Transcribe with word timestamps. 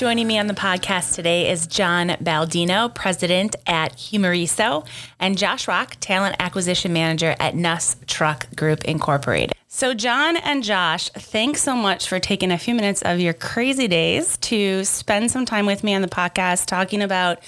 Joining 0.00 0.26
me 0.26 0.38
on 0.38 0.46
the 0.46 0.54
podcast 0.54 1.14
today 1.14 1.50
is 1.50 1.66
John 1.66 2.08
Baldino, 2.22 2.94
president 2.94 3.54
at 3.66 3.92
Humareso, 3.98 4.86
and 5.18 5.36
Josh 5.36 5.68
Rock, 5.68 5.98
talent 6.00 6.36
acquisition 6.38 6.94
manager 6.94 7.36
at 7.38 7.54
Nuss 7.54 7.96
Truck 8.06 8.46
Group 8.56 8.82
Incorporated. 8.86 9.52
So, 9.68 9.92
John 9.92 10.38
and 10.38 10.64
Josh, 10.64 11.10
thanks 11.10 11.60
so 11.60 11.76
much 11.76 12.08
for 12.08 12.18
taking 12.18 12.50
a 12.50 12.56
few 12.56 12.74
minutes 12.74 13.02
of 13.02 13.20
your 13.20 13.34
crazy 13.34 13.88
days 13.88 14.38
to 14.38 14.86
spend 14.86 15.30
some 15.30 15.44
time 15.44 15.66
with 15.66 15.84
me 15.84 15.94
on 15.94 16.00
the 16.00 16.08
podcast 16.08 16.64
talking 16.64 17.02
about 17.02 17.42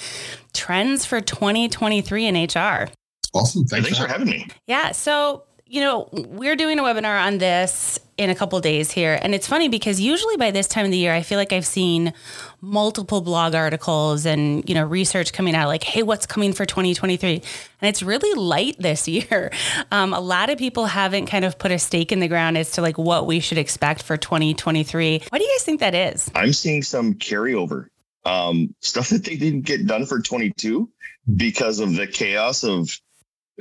trends 0.53 1.07
for 1.07 1.23
2023 1.23 2.27
in 2.27 2.35
HR. 2.35 2.91
Awesome. 3.33 3.65
Thanks, 3.65 3.87
thanks 3.87 3.99
for 3.99 4.07
having 4.07 4.29
me. 4.29 4.47
Yeah. 4.67 4.93
So, 4.93 5.45
you 5.73 5.81
know, 5.81 6.07
we're 6.13 6.55
doing 6.55 6.79
a 6.79 6.83
webinar 6.83 7.19
on 7.19 7.39
this 7.39 7.99
in 8.19 8.29
a 8.29 8.35
couple 8.35 8.61
days 8.61 8.91
here. 8.91 9.19
And 9.23 9.35
it's 9.35 9.47
funny 9.47 9.71
because 9.71 9.99
usually 9.99 10.37
by 10.37 10.51
this 10.51 10.69
time 10.69 10.85
of 10.85 10.91
the 10.91 10.99
year, 10.99 11.15
I 11.15 11.23
feel 11.23 11.39
like 11.39 11.51
I've 11.51 11.65
seen 11.65 12.13
multiple 12.61 13.23
blog 13.23 13.55
articles 13.55 14.27
and, 14.27 14.69
you 14.69 14.75
know, 14.75 14.85
research 14.85 15.33
coming 15.33 15.55
out 15.55 15.69
like, 15.69 15.83
hey, 15.83 16.03
what's 16.03 16.27
coming 16.27 16.53
for 16.53 16.67
2023? 16.67 17.37
And 17.37 17.89
it's 17.89 18.03
really 18.03 18.39
light 18.39 18.77
this 18.79 19.09
year. 19.09 19.51
Um, 19.91 20.13
a 20.13 20.21
lot 20.21 20.51
of 20.51 20.59
people 20.59 20.85
haven't 20.85 21.25
kind 21.25 21.43
of 21.43 21.59
put 21.59 21.71
a 21.71 21.79
stake 21.79 22.13
in 22.13 22.21
the 22.21 22.29
ground 22.29 22.59
as 22.59 22.73
to 22.73 22.83
like 22.83 22.99
what 22.99 23.27
we 23.27 23.41
should 23.41 23.57
expect 23.57 24.03
for 24.03 24.19
2023. 24.19 25.23
What 25.31 25.39
do 25.39 25.43
you 25.43 25.55
guys 25.57 25.65
think 25.65 25.81
that 25.81 25.95
is? 25.95 26.31
I'm 26.35 26.53
seeing 26.53 26.83
some 26.83 27.15
carryover 27.15 27.87
um, 28.27 28.75
stuff 28.81 29.09
that 29.09 29.25
they 29.25 29.39
didn't 29.39 29.63
get 29.63 29.87
done 29.87 30.05
for 30.05 30.21
22 30.21 30.87
because 31.35 31.81
of 31.81 31.95
the 31.95 32.07
chaos 32.07 32.63
of 32.63 32.95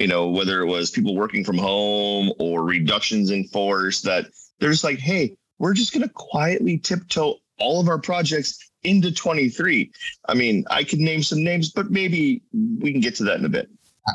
you 0.01 0.07
know, 0.07 0.27
whether 0.27 0.61
it 0.61 0.65
was 0.65 0.89
people 0.89 1.15
working 1.15 1.43
from 1.43 1.59
home 1.59 2.33
or 2.39 2.63
reductions 2.63 3.29
in 3.29 3.47
force, 3.49 4.01
that 4.01 4.25
they're 4.59 4.71
just 4.71 4.83
like, 4.83 4.97
hey, 4.97 5.37
we're 5.59 5.75
just 5.75 5.93
going 5.93 6.01
to 6.01 6.09
quietly 6.09 6.79
tiptoe 6.79 7.35
all 7.59 7.79
of 7.79 7.87
our 7.87 7.99
projects 7.99 8.71
into 8.83 9.11
23. 9.11 9.91
I 10.27 10.33
mean, 10.33 10.65
I 10.71 10.83
could 10.83 10.97
name 10.97 11.21
some 11.21 11.43
names, 11.43 11.71
but 11.71 11.91
maybe 11.91 12.41
we 12.79 12.91
can 12.91 12.99
get 12.99 13.13
to 13.17 13.23
that 13.25 13.37
in 13.37 13.45
a 13.45 13.49
bit. 13.49 13.69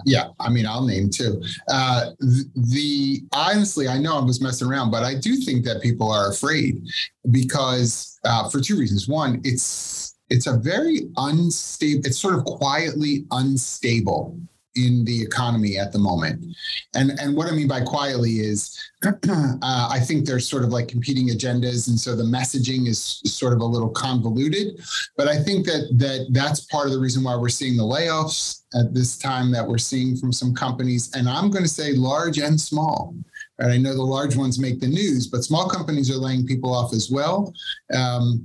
Yeah, 0.04 0.30
I 0.40 0.50
mean, 0.50 0.66
I'll 0.66 0.84
name 0.84 1.08
too. 1.08 1.40
Uh, 1.68 2.10
the, 2.18 2.44
the 2.56 3.22
honestly, 3.32 3.86
I 3.86 3.98
know 3.98 4.18
I 4.18 4.24
was 4.24 4.40
messing 4.40 4.66
around, 4.66 4.90
but 4.90 5.04
I 5.04 5.14
do 5.14 5.36
think 5.36 5.64
that 5.66 5.80
people 5.80 6.10
are 6.10 6.28
afraid 6.28 6.84
because 7.30 8.18
uh, 8.24 8.48
for 8.48 8.60
two 8.60 8.76
reasons. 8.76 9.06
One, 9.06 9.40
it's 9.44 10.16
it's 10.28 10.48
a 10.48 10.56
very 10.56 11.02
unstable. 11.16 12.00
It's 12.04 12.18
sort 12.18 12.34
of 12.34 12.44
quietly 12.44 13.26
unstable 13.30 14.36
in 14.76 15.04
the 15.04 15.22
economy 15.22 15.78
at 15.78 15.92
the 15.92 15.98
moment. 15.98 16.44
And 16.94 17.18
and 17.20 17.36
what 17.36 17.48
I 17.48 17.52
mean 17.52 17.68
by 17.68 17.80
quietly 17.80 18.40
is 18.40 18.78
uh, 19.04 19.56
I 19.62 20.00
think 20.00 20.26
there's 20.26 20.48
sort 20.48 20.64
of 20.64 20.70
like 20.70 20.88
competing 20.88 21.28
agendas, 21.28 21.88
and 21.88 21.98
so 21.98 22.14
the 22.14 22.24
messaging 22.24 22.86
is 22.86 23.20
sort 23.24 23.52
of 23.52 23.60
a 23.60 23.64
little 23.64 23.90
convoluted. 23.90 24.80
But 25.16 25.28
I 25.28 25.42
think 25.42 25.66
that 25.66 25.88
that 25.98 26.28
that's 26.30 26.60
part 26.66 26.86
of 26.86 26.92
the 26.92 27.00
reason 27.00 27.24
why 27.24 27.36
we're 27.36 27.48
seeing 27.48 27.76
the 27.76 27.82
layoffs 27.82 28.62
at 28.74 28.94
this 28.94 29.16
time 29.18 29.50
that 29.52 29.66
we're 29.66 29.78
seeing 29.78 30.16
from 30.16 30.32
some 30.32 30.54
companies, 30.54 31.14
and 31.14 31.28
I'm 31.28 31.50
going 31.50 31.64
to 31.64 31.68
say 31.68 31.92
large 31.92 32.38
and 32.38 32.60
small. 32.60 33.14
Right? 33.58 33.72
I 33.72 33.78
know 33.78 33.94
the 33.94 34.02
large 34.02 34.36
ones 34.36 34.58
make 34.58 34.80
the 34.80 34.88
news, 34.88 35.26
but 35.28 35.44
small 35.44 35.68
companies 35.68 36.10
are 36.10 36.18
laying 36.18 36.46
people 36.46 36.74
off 36.74 36.92
as 36.92 37.10
well. 37.10 37.54
Um, 37.94 38.44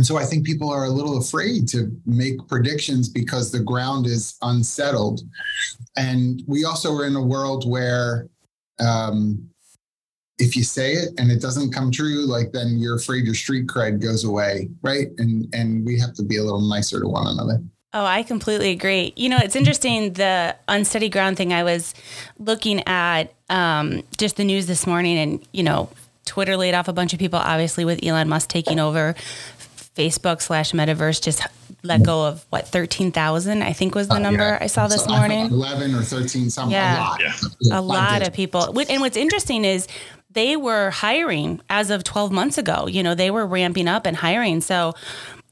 and 0.00 0.06
so 0.06 0.16
I 0.16 0.24
think 0.24 0.46
people 0.46 0.70
are 0.70 0.84
a 0.84 0.88
little 0.88 1.18
afraid 1.18 1.68
to 1.68 1.94
make 2.06 2.48
predictions 2.48 3.06
because 3.06 3.52
the 3.52 3.60
ground 3.60 4.06
is 4.06 4.38
unsettled. 4.40 5.20
And 5.94 6.42
we 6.46 6.64
also 6.64 6.94
are 6.94 7.04
in 7.04 7.16
a 7.16 7.22
world 7.22 7.68
where 7.68 8.26
um, 8.78 9.46
if 10.38 10.56
you 10.56 10.64
say 10.64 10.92
it 10.92 11.10
and 11.18 11.30
it 11.30 11.42
doesn't 11.42 11.74
come 11.74 11.90
true, 11.90 12.24
like 12.24 12.50
then 12.52 12.78
you're 12.78 12.96
afraid 12.96 13.26
your 13.26 13.34
street 13.34 13.66
cred 13.66 14.00
goes 14.00 14.24
away, 14.24 14.70
right? 14.80 15.08
And 15.18 15.46
and 15.52 15.84
we 15.84 15.98
have 15.98 16.14
to 16.14 16.22
be 16.22 16.38
a 16.38 16.42
little 16.42 16.66
nicer 16.66 16.98
to 16.98 17.06
one 17.06 17.26
another. 17.26 17.62
Oh, 17.92 18.06
I 18.06 18.22
completely 18.22 18.70
agree. 18.70 19.12
You 19.16 19.28
know, 19.28 19.36
it's 19.36 19.54
interesting 19.54 20.14
the 20.14 20.56
unsteady 20.66 21.10
ground 21.10 21.36
thing. 21.36 21.52
I 21.52 21.62
was 21.62 21.92
looking 22.38 22.82
at 22.88 23.34
um, 23.50 24.02
just 24.16 24.36
the 24.36 24.44
news 24.44 24.64
this 24.64 24.86
morning, 24.86 25.18
and 25.18 25.46
you 25.52 25.62
know, 25.62 25.90
Twitter 26.24 26.56
laid 26.56 26.72
off 26.72 26.88
a 26.88 26.94
bunch 26.94 27.12
of 27.12 27.18
people, 27.18 27.38
obviously 27.38 27.84
with 27.84 28.02
Elon 28.02 28.30
Musk 28.30 28.48
taking 28.48 28.80
over. 28.80 29.14
Facebook 29.96 30.40
slash 30.40 30.72
Metaverse 30.72 31.22
just 31.22 31.42
let 31.82 32.02
go 32.02 32.26
of 32.26 32.44
what 32.50 32.68
thirteen 32.68 33.10
thousand 33.12 33.62
I 33.62 33.72
think 33.72 33.94
was 33.94 34.08
the 34.08 34.14
uh, 34.14 34.18
number 34.18 34.44
yeah. 34.44 34.58
I 34.60 34.66
saw 34.66 34.86
this 34.86 35.04
so 35.04 35.10
morning. 35.10 35.46
Eleven 35.46 35.94
or 35.94 36.02
thirteen, 36.02 36.50
something. 36.50 36.72
Yeah, 36.72 36.98
a 36.98 37.00
lot. 37.00 37.20
Yeah. 37.20 37.78
A 37.78 37.80
lot 37.80 38.26
of 38.26 38.32
people. 38.32 38.78
And 38.88 39.00
what's 39.00 39.16
interesting 39.16 39.64
is 39.64 39.88
they 40.30 40.56
were 40.56 40.90
hiring 40.90 41.60
as 41.68 41.90
of 41.90 42.04
twelve 42.04 42.30
months 42.30 42.58
ago. 42.58 42.86
You 42.86 43.02
know, 43.02 43.14
they 43.14 43.30
were 43.30 43.46
ramping 43.46 43.88
up 43.88 44.06
and 44.06 44.16
hiring. 44.16 44.60
So 44.60 44.94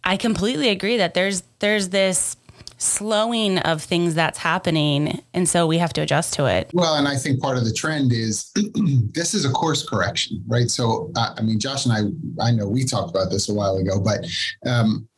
I 0.05 0.17
completely 0.17 0.69
agree 0.69 0.99
that 0.99 1.15
there's 1.15 1.43
there's 1.59 1.89
this 1.89 2.37
slowing 2.79 3.59
of 3.59 3.83
things 3.83 4.15
that's 4.15 4.39
happening 4.39 5.23
and 5.35 5.49
so 5.49 5.67
we 5.67 5.79
have 5.79 5.93
to 5.93 6.01
adjust 6.01 6.33
to 6.33 6.47
it 6.47 6.71
well 6.73 6.95
and 6.95 7.09
i 7.09 7.17
think 7.17 7.41
part 7.41 7.59
of 7.59 7.65
the 7.65 7.73
trend 7.73 8.13
is 8.13 8.51
this 9.13 9.35
is 9.35 9.45
a 9.45 9.51
course 9.51 9.87
correction 9.87 10.43
right 10.47 10.71
so 10.71 11.13
i 11.17 11.43
mean 11.43 11.59
josh 11.59 11.87
and 11.87 11.93
i 11.93 12.47
i 12.47 12.51
know 12.51 12.67
we 12.67 12.85
talked 12.85 13.11
about 13.11 13.31
this 13.31 13.49
a 13.49 13.55
while 13.55 13.77
ago 13.77 14.01
but 14.01 14.25
um, 14.67 15.09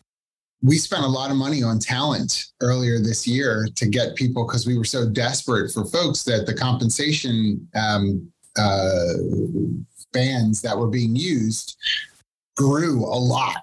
we 0.62 0.76
spent 0.76 1.04
a 1.04 1.08
lot 1.08 1.30
of 1.30 1.36
money 1.36 1.62
on 1.62 1.78
talent 1.78 2.46
earlier 2.60 2.98
this 2.98 3.26
year 3.26 3.66
to 3.76 3.86
get 3.86 4.14
people 4.14 4.46
because 4.46 4.66
we 4.66 4.76
were 4.76 4.84
so 4.84 5.08
desperate 5.08 5.70
for 5.70 5.86
folks 5.86 6.22
that 6.24 6.44
the 6.46 6.54
compensation 6.54 7.66
um, 7.74 8.30
uh, 8.58 9.14
bands 10.12 10.60
that 10.62 10.76
were 10.76 10.88
being 10.88 11.16
used 11.16 11.78
grew 12.56 13.04
a 13.04 13.16
lot. 13.16 13.56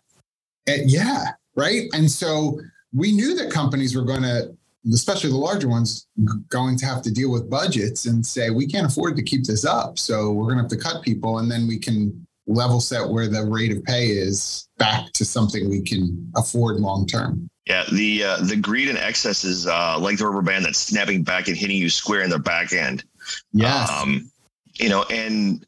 And 0.65 0.89
yeah, 0.89 1.25
right. 1.55 1.87
And 1.93 2.09
so 2.09 2.59
we 2.93 3.11
knew 3.11 3.35
that 3.35 3.51
companies 3.51 3.95
were 3.95 4.03
going 4.03 4.23
to, 4.23 4.55
especially 4.93 5.29
the 5.29 5.37
larger 5.37 5.67
ones, 5.67 6.07
going 6.49 6.77
to 6.77 6.85
have 6.85 7.01
to 7.03 7.11
deal 7.11 7.31
with 7.31 7.49
budgets 7.49 8.05
and 8.05 8.25
say, 8.25 8.49
we 8.49 8.67
can't 8.67 8.87
afford 8.87 9.15
to 9.17 9.23
keep 9.23 9.43
this 9.43 9.65
up. 9.65 9.99
So 9.99 10.31
we're 10.31 10.45
going 10.45 10.57
to 10.57 10.63
have 10.63 10.71
to 10.71 10.77
cut 10.77 11.03
people 11.03 11.39
and 11.39 11.51
then 11.51 11.67
we 11.67 11.77
can 11.77 12.25
level 12.47 12.79
set 12.79 13.07
where 13.07 13.27
the 13.27 13.43
rate 13.43 13.75
of 13.75 13.83
pay 13.83 14.07
is 14.07 14.69
back 14.77 15.11
to 15.13 15.25
something 15.25 15.69
we 15.69 15.81
can 15.81 16.31
afford 16.35 16.77
long 16.77 17.05
term. 17.05 17.49
Yeah, 17.65 17.83
the 17.91 18.23
uh, 18.23 18.37
the 18.37 18.55
greed 18.55 18.87
and 18.87 18.97
excess 18.97 19.43
is 19.43 19.67
uh, 19.67 19.99
like 19.99 20.17
the 20.17 20.25
rubber 20.25 20.41
band 20.41 20.63
that's 20.63 20.79
snapping 20.79 21.23
back 21.23 21.49
and 21.49 21.57
hitting 21.57 21.75
you 21.75 21.89
square 21.89 22.21
in 22.21 22.29
the 22.29 22.39
back 22.39 22.71
end. 22.71 23.03
Yeah. 23.51 23.85
Um, 23.85 24.31
you 24.75 24.87
know, 24.87 25.03
and 25.09 25.65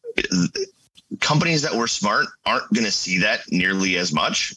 companies 1.19 1.61
that 1.63 1.73
were 1.73 1.87
smart 1.87 2.27
aren't 2.45 2.71
going 2.71 2.85
to 2.85 2.91
see 2.91 3.17
that 3.19 3.41
nearly 3.49 3.97
as 3.97 4.13
much 4.13 4.53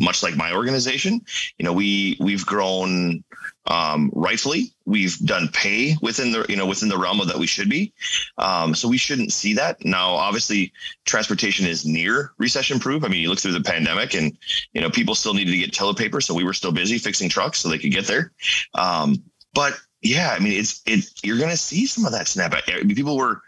much 0.00 0.22
like 0.22 0.36
my 0.36 0.52
organization, 0.52 1.20
you 1.58 1.64
know, 1.64 1.72
we 1.72 2.16
we've 2.20 2.44
grown 2.44 3.24
um, 3.68 4.10
rightfully. 4.14 4.72
We've 4.84 5.18
done 5.18 5.48
pay 5.48 5.96
within 6.00 6.32
the 6.32 6.46
you 6.48 6.56
know 6.56 6.66
within 6.66 6.88
the 6.88 6.98
realm 6.98 7.20
of 7.20 7.28
that 7.28 7.38
we 7.38 7.46
should 7.46 7.68
be. 7.68 7.92
Um, 8.38 8.74
so 8.74 8.88
we 8.88 8.98
shouldn't 8.98 9.32
see 9.32 9.54
that 9.54 9.84
now. 9.84 10.10
Obviously, 10.10 10.72
transportation 11.04 11.66
is 11.66 11.84
near 11.84 12.32
recession 12.38 12.78
proof. 12.78 13.04
I 13.04 13.08
mean, 13.08 13.22
you 13.22 13.28
look 13.28 13.40
through 13.40 13.52
the 13.52 13.60
pandemic, 13.60 14.14
and 14.14 14.36
you 14.72 14.80
know 14.80 14.90
people 14.90 15.14
still 15.14 15.34
needed 15.34 15.50
to 15.50 15.58
get 15.58 15.72
toilet 15.72 15.98
paper, 15.98 16.20
so 16.20 16.34
we 16.34 16.44
were 16.44 16.52
still 16.52 16.72
busy 16.72 16.98
fixing 16.98 17.28
trucks 17.28 17.58
so 17.58 17.68
they 17.68 17.78
could 17.78 17.92
get 17.92 18.06
there. 18.06 18.32
Um, 18.74 19.22
but 19.54 19.78
yeah, 20.02 20.34
I 20.36 20.38
mean, 20.38 20.52
it's 20.52 20.82
it. 20.86 21.04
You're 21.22 21.38
going 21.38 21.50
to 21.50 21.56
see 21.56 21.86
some 21.86 22.04
of 22.04 22.12
that 22.12 22.28
snap. 22.28 22.54
I 22.54 22.82
mean, 22.82 22.94
people 22.94 23.16
were 23.16 23.42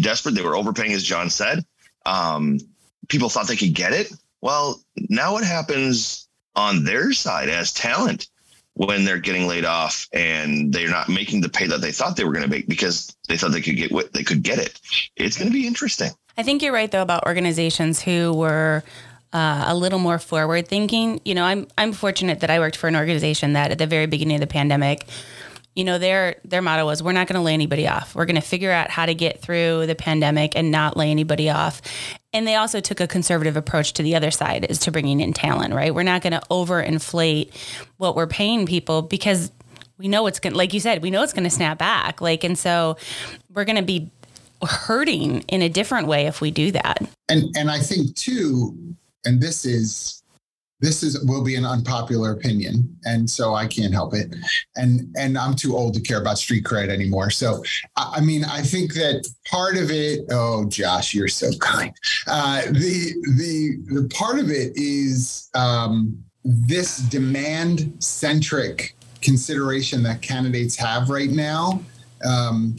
desperate. 0.00 0.34
They 0.34 0.42
were 0.42 0.56
overpaying, 0.56 0.92
as 0.92 1.02
John 1.02 1.30
said. 1.30 1.64
Um, 2.06 2.60
people 3.08 3.28
thought 3.28 3.48
they 3.48 3.56
could 3.56 3.74
get 3.74 3.92
it. 3.92 4.12
Well, 4.44 4.82
now 5.08 5.32
what 5.32 5.42
happens 5.42 6.28
on 6.54 6.84
their 6.84 7.14
side 7.14 7.48
as 7.48 7.72
talent 7.72 8.28
when 8.74 9.06
they're 9.06 9.18
getting 9.18 9.46
laid 9.46 9.64
off 9.64 10.06
and 10.12 10.70
they're 10.70 10.90
not 10.90 11.08
making 11.08 11.40
the 11.40 11.48
pay 11.48 11.66
that 11.66 11.80
they 11.80 11.92
thought 11.92 12.18
they 12.18 12.24
were 12.24 12.32
going 12.32 12.44
to 12.44 12.50
make 12.50 12.68
because 12.68 13.16
they 13.26 13.38
thought 13.38 13.52
they 13.52 13.62
could 13.62 13.78
get 13.78 13.90
what 13.90 14.12
they 14.12 14.22
could 14.22 14.42
get 14.42 14.58
it. 14.58 14.78
It's 15.16 15.38
going 15.38 15.48
to 15.48 15.52
be 15.52 15.66
interesting. 15.66 16.10
I 16.36 16.42
think 16.42 16.60
you're 16.60 16.74
right 16.74 16.90
though 16.90 17.00
about 17.00 17.24
organizations 17.24 18.02
who 18.02 18.34
were 18.34 18.84
uh, 19.32 19.64
a 19.66 19.74
little 19.74 19.98
more 19.98 20.18
forward 20.18 20.68
thinking. 20.68 21.22
You 21.24 21.34
know, 21.34 21.44
I'm 21.44 21.66
I'm 21.78 21.94
fortunate 21.94 22.40
that 22.40 22.50
I 22.50 22.58
worked 22.58 22.76
for 22.76 22.86
an 22.88 22.96
organization 22.96 23.54
that 23.54 23.70
at 23.70 23.78
the 23.78 23.86
very 23.86 24.06
beginning 24.06 24.36
of 24.36 24.40
the 24.42 24.46
pandemic 24.46 25.06
you 25.74 25.84
know 25.84 25.98
their 25.98 26.36
their 26.44 26.62
motto 26.62 26.86
was 26.86 27.02
we're 27.02 27.12
not 27.12 27.26
going 27.26 27.38
to 27.38 27.42
lay 27.42 27.54
anybody 27.54 27.88
off. 27.88 28.14
We're 28.14 28.26
going 28.26 28.36
to 28.36 28.42
figure 28.42 28.70
out 28.70 28.90
how 28.90 29.06
to 29.06 29.14
get 29.14 29.40
through 29.40 29.86
the 29.86 29.94
pandemic 29.94 30.56
and 30.56 30.70
not 30.70 30.96
lay 30.96 31.10
anybody 31.10 31.50
off. 31.50 31.82
And 32.32 32.46
they 32.46 32.54
also 32.54 32.80
took 32.80 33.00
a 33.00 33.06
conservative 33.06 33.56
approach 33.56 33.92
to 33.94 34.02
the 34.02 34.14
other 34.16 34.30
side 34.30 34.66
is 34.68 34.78
to 34.80 34.92
bringing 34.92 35.20
in 35.20 35.32
talent 35.32 35.74
right? 35.74 35.94
We're 35.94 36.02
not 36.02 36.22
going 36.22 36.32
to 36.32 36.42
overinflate 36.50 37.54
what 37.96 38.14
we're 38.14 38.26
paying 38.26 38.66
people 38.66 39.02
because 39.02 39.50
we 39.98 40.08
know 40.08 40.26
it's 40.26 40.40
going 40.40 40.52
to 40.52 40.58
like 40.58 40.72
you 40.74 40.80
said 40.80 41.02
we 41.02 41.10
know 41.10 41.22
it's 41.22 41.32
going 41.32 41.44
to 41.44 41.50
snap 41.50 41.78
back. 41.78 42.20
Like 42.20 42.44
and 42.44 42.58
so 42.58 42.96
we're 43.52 43.64
going 43.64 43.76
to 43.76 43.82
be 43.82 44.10
hurting 44.62 45.40
in 45.42 45.62
a 45.62 45.68
different 45.68 46.06
way 46.06 46.26
if 46.26 46.40
we 46.40 46.50
do 46.50 46.70
that. 46.72 47.02
And 47.28 47.44
and 47.56 47.70
I 47.70 47.80
think 47.80 48.14
too, 48.16 48.76
and 49.24 49.40
this 49.40 49.64
is 49.64 50.22
this 50.84 51.02
is 51.02 51.22
will 51.24 51.42
be 51.42 51.56
an 51.56 51.64
unpopular 51.64 52.32
opinion 52.32 52.96
and 53.04 53.28
so 53.28 53.54
i 53.54 53.66
can't 53.66 53.92
help 53.92 54.14
it. 54.14 54.34
And 54.76 55.14
and 55.16 55.38
i'm 55.38 55.54
too 55.54 55.76
old 55.76 55.94
to 55.94 56.00
care 56.00 56.20
about 56.20 56.38
street 56.38 56.64
cred 56.64 56.88
anymore. 56.88 57.30
So 57.30 57.62
i, 57.96 58.20
mean 58.20 58.44
i 58.44 58.60
think 58.60 58.94
that 58.94 59.26
part 59.50 59.76
of 59.76 59.90
it 59.90 60.26
oh 60.30 60.68
josh 60.68 61.14
you're 61.14 61.28
so 61.28 61.50
kind. 61.60 61.94
Uh, 62.26 62.62
the 62.62 63.14
the 63.36 63.76
the 64.00 64.08
part 64.14 64.38
of 64.38 64.50
it 64.50 64.72
is 64.76 65.50
um, 65.54 66.22
this 66.44 66.98
demand 66.98 67.94
centric 67.98 68.94
consideration 69.22 70.02
that 70.02 70.20
candidates 70.20 70.76
have 70.76 71.08
right 71.08 71.30
now. 71.30 71.80
Um, 72.24 72.76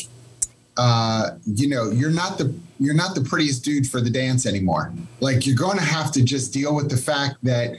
uh, 0.77 1.31
you 1.45 1.67
know, 1.69 1.89
you're 1.89 2.11
not 2.11 2.37
the 2.37 2.53
you're 2.79 2.93
not 2.93 3.15
the 3.15 3.21
prettiest 3.21 3.63
dude 3.63 3.89
for 3.89 4.01
the 4.01 4.09
dance 4.09 4.45
anymore. 4.45 4.93
Like 5.19 5.45
you're 5.45 5.55
going 5.55 5.77
to 5.77 5.83
have 5.83 6.11
to 6.13 6.23
just 6.23 6.53
deal 6.53 6.75
with 6.75 6.89
the 6.89 6.97
fact 6.97 7.35
that 7.43 7.77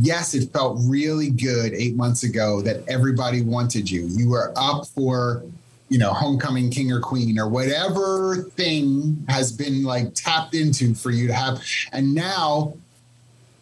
yes, 0.00 0.34
it 0.34 0.52
felt 0.52 0.78
really 0.82 1.30
good 1.30 1.72
8 1.72 1.96
months 1.96 2.22
ago 2.22 2.62
that 2.62 2.86
everybody 2.88 3.42
wanted 3.42 3.90
you. 3.90 4.06
You 4.06 4.28
were 4.28 4.52
up 4.56 4.86
for 4.86 5.42
you 5.88 5.98
know, 5.98 6.12
homecoming 6.12 6.70
king 6.70 6.90
or 6.90 7.00
queen 7.00 7.38
or 7.38 7.48
whatever 7.48 8.48
thing 8.56 9.24
has 9.28 9.52
been 9.52 9.84
like 9.84 10.12
tapped 10.14 10.54
into 10.54 10.94
for 10.94 11.10
you 11.10 11.28
to 11.28 11.32
have. 11.32 11.62
And 11.92 12.14
now 12.14 12.74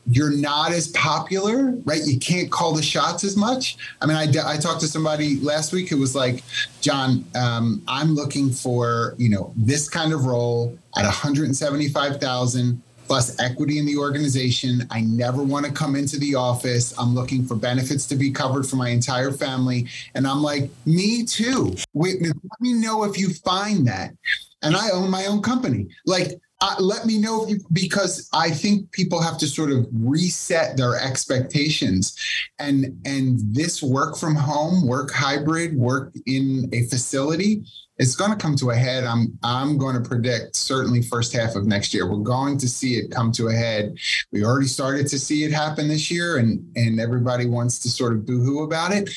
you're 0.06 0.36
not 0.36 0.72
as 0.72 0.88
popular, 0.88 1.72
right? 1.84 2.00
You 2.04 2.18
can't 2.18 2.50
call 2.50 2.74
the 2.74 2.82
shots 2.82 3.24
as 3.24 3.36
much. 3.36 3.76
I 4.00 4.06
mean, 4.06 4.16
I, 4.16 4.24
I 4.24 4.56
talked 4.58 4.80
to 4.82 4.88
somebody 4.88 5.40
last 5.40 5.72
week 5.72 5.88
who 5.88 5.98
was 5.98 6.14
like, 6.14 6.42
John, 6.80 7.24
um, 7.34 7.82
I'm 7.88 8.14
looking 8.14 8.50
for, 8.50 9.14
you 9.16 9.30
know, 9.30 9.52
this 9.56 9.88
kind 9.88 10.12
of 10.12 10.26
role 10.26 10.78
at 10.96 11.04
175,000 11.04 12.82
plus 13.06 13.38
equity 13.40 13.78
in 13.78 13.86
the 13.86 13.96
organization. 13.96 14.86
I 14.90 15.02
never 15.02 15.42
want 15.42 15.66
to 15.66 15.72
come 15.72 15.96
into 15.96 16.18
the 16.18 16.34
office. 16.34 16.94
I'm 16.98 17.14
looking 17.14 17.46
for 17.46 17.54
benefits 17.54 18.06
to 18.06 18.16
be 18.16 18.30
covered 18.30 18.66
for 18.66 18.76
my 18.76 18.90
entire 18.90 19.32
family. 19.32 19.86
And 20.14 20.26
I'm 20.26 20.42
like, 20.42 20.70
me 20.86 21.24
too. 21.24 21.74
Wait, 21.92 22.22
let 22.22 22.34
me 22.60 22.74
know 22.74 23.04
if 23.04 23.18
you 23.18 23.30
find 23.30 23.86
that. 23.86 24.14
And 24.62 24.74
I 24.74 24.90
own 24.90 25.10
my 25.10 25.26
own 25.26 25.42
company. 25.42 25.88
Like, 26.06 26.40
uh, 26.64 26.76
let 26.80 27.04
me 27.04 27.18
know 27.18 27.46
you, 27.46 27.58
because 27.72 28.28
I 28.32 28.50
think 28.50 28.90
people 28.90 29.20
have 29.20 29.36
to 29.38 29.46
sort 29.46 29.70
of 29.70 29.86
reset 29.92 30.76
their 30.76 30.96
expectations, 30.96 32.16
and 32.58 32.98
and 33.04 33.38
this 33.54 33.82
work 33.82 34.16
from 34.16 34.34
home, 34.34 34.86
work 34.86 35.10
hybrid, 35.12 35.76
work 35.76 36.14
in 36.24 36.70
a 36.72 36.80
facility 36.84 37.64
it's 37.96 38.16
going 38.16 38.30
to 38.32 38.36
come 38.36 38.56
to 38.56 38.70
a 38.70 38.74
head. 38.74 39.04
I'm 39.04 39.38
I'm 39.42 39.78
going 39.78 40.00
to 40.00 40.06
predict 40.06 40.56
certainly 40.56 41.00
first 41.02 41.32
half 41.32 41.54
of 41.54 41.66
next 41.66 41.94
year. 41.94 42.10
We're 42.10 42.18
going 42.18 42.58
to 42.58 42.68
see 42.68 42.94
it 42.94 43.10
come 43.10 43.30
to 43.32 43.48
a 43.48 43.52
head. 43.52 43.96
We 44.32 44.44
already 44.44 44.66
started 44.66 45.06
to 45.08 45.18
see 45.18 45.44
it 45.44 45.52
happen 45.52 45.86
this 45.88 46.10
year, 46.10 46.38
and 46.38 46.64
and 46.76 46.98
everybody 46.98 47.46
wants 47.46 47.78
to 47.80 47.88
sort 47.88 48.12
of 48.12 48.26
boohoo 48.26 48.64
about 48.64 48.92
it. 48.92 49.10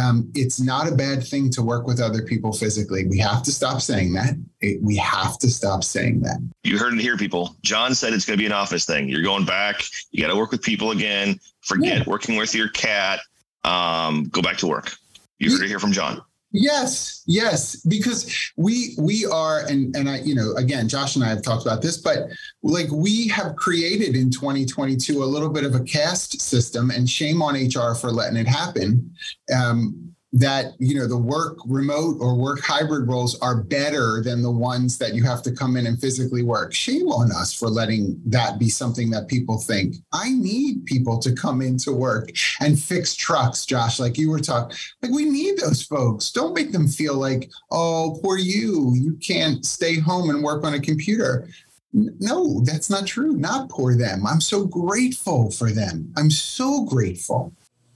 Um, 0.00 0.30
it's 0.34 0.58
not 0.58 0.90
a 0.90 0.94
bad 0.94 1.22
thing 1.22 1.50
to 1.50 1.62
work 1.62 1.86
with 1.86 2.00
other 2.00 2.22
people 2.22 2.52
physically. 2.52 3.06
We 3.06 3.18
have 3.18 3.42
to 3.42 3.52
stop 3.52 3.82
saying 3.82 4.14
that. 4.14 4.34
It, 4.62 4.82
we 4.82 4.96
have 4.96 5.38
to 5.40 5.50
stop 5.50 5.84
saying 5.84 6.20
that. 6.20 6.40
You 6.64 6.78
heard 6.78 6.94
it 6.94 7.00
here, 7.00 7.18
people. 7.18 7.54
John 7.60 7.94
said 7.94 8.14
it's 8.14 8.24
going 8.24 8.38
to 8.38 8.42
be 8.42 8.46
an 8.46 8.52
office 8.52 8.86
thing. 8.86 9.10
You're 9.10 9.22
going 9.22 9.44
back. 9.44 9.82
You 10.10 10.22
got 10.22 10.32
to 10.32 10.38
work 10.38 10.50
with 10.50 10.62
people 10.62 10.92
again. 10.92 11.38
Forget 11.60 11.98
yeah. 11.98 12.04
working 12.06 12.36
with 12.36 12.54
your 12.54 12.70
cat. 12.70 13.20
Um, 13.64 14.24
go 14.24 14.40
back 14.40 14.56
to 14.58 14.66
work. 14.66 14.96
You 15.38 15.50
heard 15.50 15.64
it 15.64 15.68
here 15.68 15.78
from 15.78 15.92
John. 15.92 16.22
Yes, 16.52 17.22
yes, 17.26 17.76
because 17.76 18.52
we 18.58 18.94
we 18.98 19.24
are 19.24 19.60
and 19.60 19.96
and 19.96 20.08
I 20.08 20.18
you 20.20 20.34
know 20.34 20.52
again 20.56 20.86
Josh 20.86 21.16
and 21.16 21.24
I 21.24 21.28
have 21.28 21.42
talked 21.42 21.64
about 21.64 21.80
this 21.80 21.96
but 21.96 22.28
like 22.62 22.90
we 22.90 23.26
have 23.28 23.56
created 23.56 24.16
in 24.16 24.30
2022 24.30 25.22
a 25.22 25.24
little 25.24 25.48
bit 25.48 25.64
of 25.64 25.74
a 25.74 25.80
caste 25.80 26.40
system 26.42 26.90
and 26.90 27.08
shame 27.08 27.40
on 27.40 27.54
HR 27.54 27.94
for 27.94 28.12
letting 28.12 28.36
it 28.36 28.46
happen. 28.46 29.14
Um, 29.54 30.11
that 30.32 30.72
you 30.78 30.94
know 30.98 31.06
the 31.06 31.16
work 31.16 31.58
remote 31.66 32.16
or 32.18 32.34
work 32.34 32.60
hybrid 32.62 33.06
roles 33.06 33.38
are 33.40 33.62
better 33.62 34.22
than 34.22 34.40
the 34.40 34.50
ones 34.50 34.96
that 34.96 35.14
you 35.14 35.22
have 35.22 35.42
to 35.42 35.52
come 35.52 35.76
in 35.76 35.86
and 35.86 36.00
physically 36.00 36.42
work. 36.42 36.72
Shame 36.72 37.08
on 37.08 37.30
us 37.30 37.52
for 37.52 37.68
letting 37.68 38.18
that 38.24 38.58
be 38.58 38.70
something 38.70 39.10
that 39.10 39.28
people 39.28 39.58
think. 39.58 39.96
I 40.12 40.30
need 40.30 40.86
people 40.86 41.18
to 41.18 41.34
come 41.34 41.60
into 41.60 41.92
work 41.92 42.30
and 42.60 42.80
fix 42.80 43.14
trucks 43.14 43.66
josh 43.66 44.00
like 44.00 44.16
you 44.16 44.30
were 44.30 44.40
talking 44.40 44.76
like 45.02 45.12
we 45.12 45.26
need 45.26 45.58
those 45.58 45.82
folks. 45.82 46.30
Don't 46.30 46.54
make 46.54 46.72
them 46.72 46.88
feel 46.88 47.14
like 47.14 47.50
oh 47.70 48.18
poor 48.22 48.38
you. 48.38 48.94
You 48.94 49.18
can't 49.24 49.66
stay 49.66 49.98
home 49.98 50.30
and 50.30 50.42
work 50.42 50.64
on 50.64 50.74
a 50.74 50.80
computer. 50.80 51.46
No 51.92 52.60
that's 52.60 52.88
not 52.88 53.06
true. 53.06 53.32
Not 53.32 53.68
poor 53.68 53.94
them. 53.94 54.26
I'm 54.26 54.40
so 54.40 54.64
grateful 54.64 55.50
for 55.50 55.70
them. 55.70 56.10
I'm 56.16 56.30
so 56.30 56.84
grateful 56.84 57.52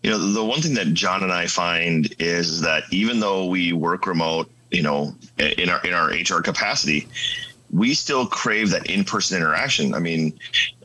you 0.06 0.12
know 0.12 0.18
the 0.18 0.44
one 0.44 0.60
thing 0.62 0.74
that 0.74 0.94
john 0.94 1.24
and 1.24 1.32
i 1.32 1.48
find 1.48 2.14
is 2.20 2.60
that 2.60 2.84
even 2.92 3.18
though 3.18 3.44
we 3.46 3.72
work 3.72 4.06
remote 4.06 4.48
you 4.70 4.80
know 4.80 5.12
in 5.38 5.68
our 5.68 5.84
in 5.84 5.92
our 5.92 6.10
hr 6.10 6.40
capacity 6.40 7.08
we 7.72 7.92
still 7.92 8.24
crave 8.24 8.70
that 8.70 8.86
in-person 8.86 9.36
interaction 9.36 9.94
i 9.94 9.98
mean 9.98 10.32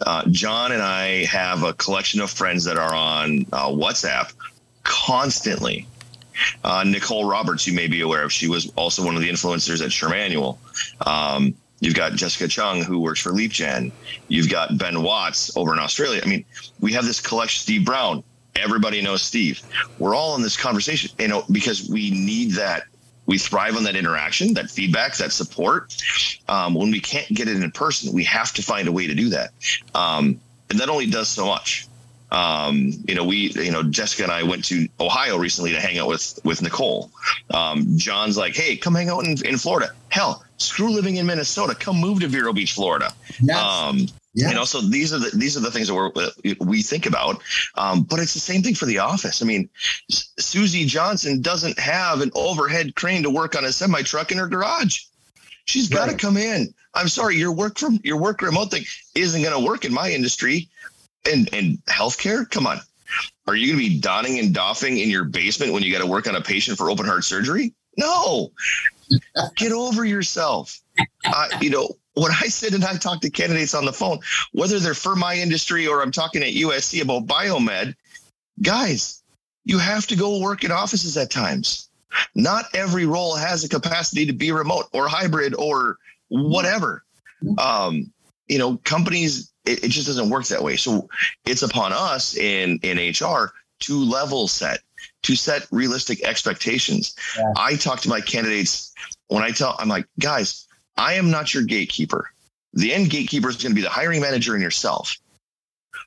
uh, 0.08 0.24
john 0.32 0.72
and 0.72 0.82
i 0.82 1.24
have 1.26 1.62
a 1.62 1.72
collection 1.74 2.20
of 2.20 2.32
friends 2.32 2.64
that 2.64 2.78
are 2.78 2.96
on 2.96 3.46
uh, 3.54 3.68
whatsapp 3.68 4.34
constantly 4.84 5.88
uh, 6.64 6.84
nicole 6.84 7.30
roberts 7.30 7.68
you 7.68 7.74
may 7.74 7.88
be 7.88 8.02
aware 8.02 8.24
of 8.24 8.34
she 8.34 8.48
was 8.48 8.72
also 8.76 9.06
one 9.06 9.16
of 9.16 9.22
the 9.22 9.30
influencers 9.30 9.84
at 9.84 9.92
SHRM 9.92 10.14
Annual 10.14 10.60
um, 11.06 11.54
You've 11.82 11.96
got 11.96 12.14
Jessica 12.14 12.48
Chung, 12.48 12.84
who 12.84 13.00
works 13.00 13.20
for 13.20 13.32
LeapGen. 13.32 13.92
You've 14.28 14.52
got 14.52 14.78
Ben 14.78 15.02
Watts 15.02 15.58
over 15.58 15.74
in 15.74 15.80
Australia. 15.80 16.22
I 16.24 16.30
mean, 16.30 16.46
we 16.80 16.94
have 16.94 17.06
this 17.06 17.20
collection. 17.20 17.60
Steve 17.60 17.86
Browne, 17.86 18.24
everybody 18.56 19.02
knows 19.02 19.22
Steve. 19.22 19.62
We're 20.00 20.16
all 20.16 20.36
in 20.36 20.42
this 20.42 20.58
conversation, 20.58 21.12
you 21.20 21.28
know, 21.28 21.44
because 21.52 21.90
we 21.90 22.12
need 22.12 22.52
that. 22.54 22.84
We 23.28 23.38
thrive 23.38 23.78
on 23.78 23.84
that 23.84 23.96
interaction, 23.96 24.54
that 24.56 24.70
feedback, 24.70 25.16
that 25.18 25.32
support. 25.32 25.96
Um, 26.50 26.74
when 26.74 26.92
we 26.92 27.00
can't 27.00 27.28
get 27.30 27.48
it 27.48 27.62
in 27.62 27.72
person, 27.72 28.14
we 28.14 28.24
have 28.26 28.52
to 28.54 28.62
find 28.62 28.88
a 28.88 28.92
way 28.92 29.08
to 29.08 29.14
do 29.14 29.30
that. 29.30 29.52
Um, 29.96 30.40
and 30.70 30.80
that 30.80 30.90
only 30.90 31.06
does 31.06 31.28
so 31.28 31.46
much. 31.46 31.88
Um, 32.32 32.94
you 33.08 33.14
know, 33.14 33.26
we, 33.26 33.52
you 33.52 33.72
know, 33.72 33.84
Jessica 33.84 34.24
and 34.24 34.32
I 34.32 34.44
went 34.44 34.64
to 34.66 34.88
Ohio 35.00 35.38
recently 35.38 35.74
to 35.74 35.82
hang 35.82 35.98
out 35.98 36.08
with 36.08 36.40
with 36.46 36.62
Nicole. 36.62 37.12
Um, 37.54 37.98
John's 37.98 38.38
like, 38.38 38.56
"Hey, 38.56 38.78
come 38.78 38.96
hang 38.96 39.10
out 39.10 39.26
in, 39.26 39.36
in 39.46 39.58
Florida." 39.58 39.92
Hell, 40.10 40.44
screw 40.58 40.90
living 40.90 41.18
in 41.18 41.26
Minnesota. 41.26 41.76
Come 41.76 42.00
move 42.00 42.22
to 42.22 42.28
Vero 42.28 42.54
Beach, 42.54 42.72
Florida. 42.72 43.14
Yes. 43.42 43.58
Um, 43.58 44.08
yeah. 44.34 44.50
You 44.50 44.56
know, 44.56 44.64
so 44.64 44.80
these 44.80 45.14
are 45.14 45.20
the 45.20 45.30
these 45.36 45.58
are 45.58 45.60
the 45.60 45.72
things 45.72 45.90
that 45.90 46.34
we 46.44 46.56
we 46.60 46.82
think 46.82 47.06
about, 47.06 47.42
um, 47.76 48.04
but 48.04 48.20
it's 48.20 48.34
the 48.34 48.40
same 48.40 48.62
thing 48.62 48.76
for 48.76 48.86
the 48.86 49.00
office. 49.00 49.42
I 49.42 49.46
mean, 49.46 49.70
Susie 50.10 50.86
Johnson 50.86 51.42
doesn't 51.42 51.78
have 51.78 52.22
an 52.22 52.32
overhead 52.34 52.96
crane 52.96 53.24
to 53.24 53.30
work 53.30 53.58
on 53.58 53.66
a 53.66 53.74
semi 53.74 54.02
truck 54.04 54.32
in 54.32 54.38
her 54.38 54.48
garage. 54.48 55.02
She's 55.66 55.90
got 55.90 56.10
to 56.10 56.16
come 56.16 56.38
in. 56.38 56.74
I'm 56.94 57.10
sorry, 57.10 57.36
your 57.36 57.52
work 57.52 57.78
from 57.78 58.00
your 58.04 58.18
work 58.18 58.42
remote 58.42 58.72
thing 58.72 58.84
isn't 59.16 59.42
going 59.42 59.54
to 59.54 59.66
work 59.66 59.84
in 59.84 59.94
my 59.94 60.10
industry, 60.10 60.70
and 61.30 61.54
and 61.54 61.78
healthcare. 61.90 62.50
Come 62.50 62.68
on, 62.68 62.80
are 63.48 63.56
you 63.56 63.74
going 63.74 63.84
to 63.84 63.90
be 63.90 64.00
donning 64.00 64.40
and 64.40 64.54
doffing 64.54 64.98
in 64.98 65.10
your 65.10 65.26
basement 65.26 65.74
when 65.74 65.84
you 65.84 65.92
got 65.92 66.00
to 66.00 66.10
work 66.10 66.28
on 66.28 66.36
a 66.36 66.42
patient 66.42 66.78
for 66.78 66.90
open 66.90 67.06
heart 67.06 67.26
surgery? 67.26 67.74
No, 67.98 68.52
get 69.58 69.74
over 69.74 70.06
yourself. 70.06 70.80
Uh, 71.26 71.48
you 71.60 71.70
know, 71.70 71.90
when 72.14 72.32
I 72.32 72.48
sit 72.48 72.74
and 72.74 72.84
I 72.84 72.96
talk 72.96 73.22
to 73.22 73.30
candidates 73.30 73.74
on 73.74 73.86
the 73.86 73.94
phone, 73.94 74.20
whether 74.52 74.80
they're 74.80 74.94
for 74.94 75.16
my 75.16 75.36
industry 75.36 75.88
or 75.88 76.02
I'm 76.02 76.12
talking 76.12 76.42
at 76.42 76.50
USC 76.50 77.02
about 77.02 77.28
biomed, 77.28 77.96
guys, 78.62 79.24
you 79.64 79.78
have 79.78 80.08
to 80.08 80.16
go 80.16 80.40
work 80.40 80.64
in 80.64 80.72
offices 80.72 81.16
at 81.18 81.32
times. 81.32 81.90
Not 82.36 82.66
every 82.74 83.06
role 83.06 83.36
has 83.36 83.64
a 83.64 83.70
capacity 83.70 84.26
to 84.26 84.34
be 84.34 84.52
remote 84.52 84.88
or 84.92 85.08
hybrid 85.08 85.56
or 85.56 85.98
whatever. 86.28 87.04
Um, 87.58 88.12
you 88.48 88.58
know, 88.58 88.78
companies, 88.84 89.52
it, 89.66 89.86
it 89.86 89.90
just 89.90 90.08
doesn't 90.08 90.30
work 90.30 90.46
that 90.48 90.62
way. 90.62 90.76
So 90.76 91.08
it's 91.46 91.62
upon 91.62 91.94
us 91.94 92.36
in 92.36 92.80
in 92.84 92.98
HR 92.98 93.54
to 93.82 93.98
level 93.98 94.48
set, 94.48 94.80
to 95.24 95.36
set 95.36 95.68
realistic 95.72 96.22
expectations. 96.24 97.16
Yeah. 97.38 97.54
I 97.56 97.76
talk 97.76 98.02
to 98.02 98.10
my 98.10 98.20
candidates 98.20 98.94
when 99.28 99.44
I 99.44 99.52
tell, 99.52 99.76
I'm 99.80 99.88
like, 99.88 100.06
guys, 100.20 100.68
I 100.98 101.14
am 101.14 101.32
not 101.32 101.54
your 101.54 101.64
gatekeeper. 101.64 102.32
The 102.74 102.94
end 102.94 103.10
gatekeeper 103.10 103.50
is 103.50 103.58
going 103.58 103.72
to 103.72 103.76
be 103.76 103.82
the 103.82 103.90
hiring 103.90 104.22
manager 104.22 104.54
and 104.54 104.64
yourself. 104.64 105.18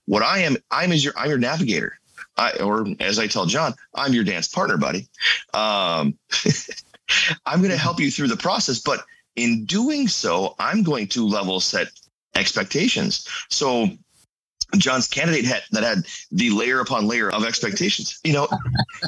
What 0.07 0.23
I 0.23 0.38
am, 0.38 0.57
I'm 0.71 0.93
is 0.93 1.05
your, 1.05 1.14
I'm 1.17 1.29
your 1.29 1.38
navigator. 1.38 1.99
I, 2.37 2.53
or 2.62 2.87
as 3.00 3.19
I 3.19 3.26
tell 3.26 3.47
John, 3.47 3.75
I'm 3.95 4.12
your 4.12 4.25
dance 4.25 4.49
partner, 4.49 4.76
buddy. 4.76 5.09
Um, 5.53 6.19
I'm 7.47 7.61
going 7.61 7.71
to 7.71 7.79
help 7.79 8.00
you 8.00 8.11
through 8.11 8.29
the 8.29 8.37
process, 8.37 8.81
but 8.81 9.05
in 9.37 9.64
doing 9.64 10.09
so, 10.09 10.55
I'm 10.59 10.83
going 10.83 11.09
to 11.09 11.26
level 11.26 11.61
set 11.61 11.88
expectations. 12.35 13.29
So 13.50 13.88
John's 14.76 15.07
candidate 15.07 15.45
had 15.45 15.62
that 15.71 15.83
had 15.83 16.05
the 16.33 16.50
layer 16.50 16.81
upon 16.81 17.07
layer 17.07 17.31
of 17.31 17.45
expectations. 17.45 18.19
You 18.25 18.33
know, 18.33 18.49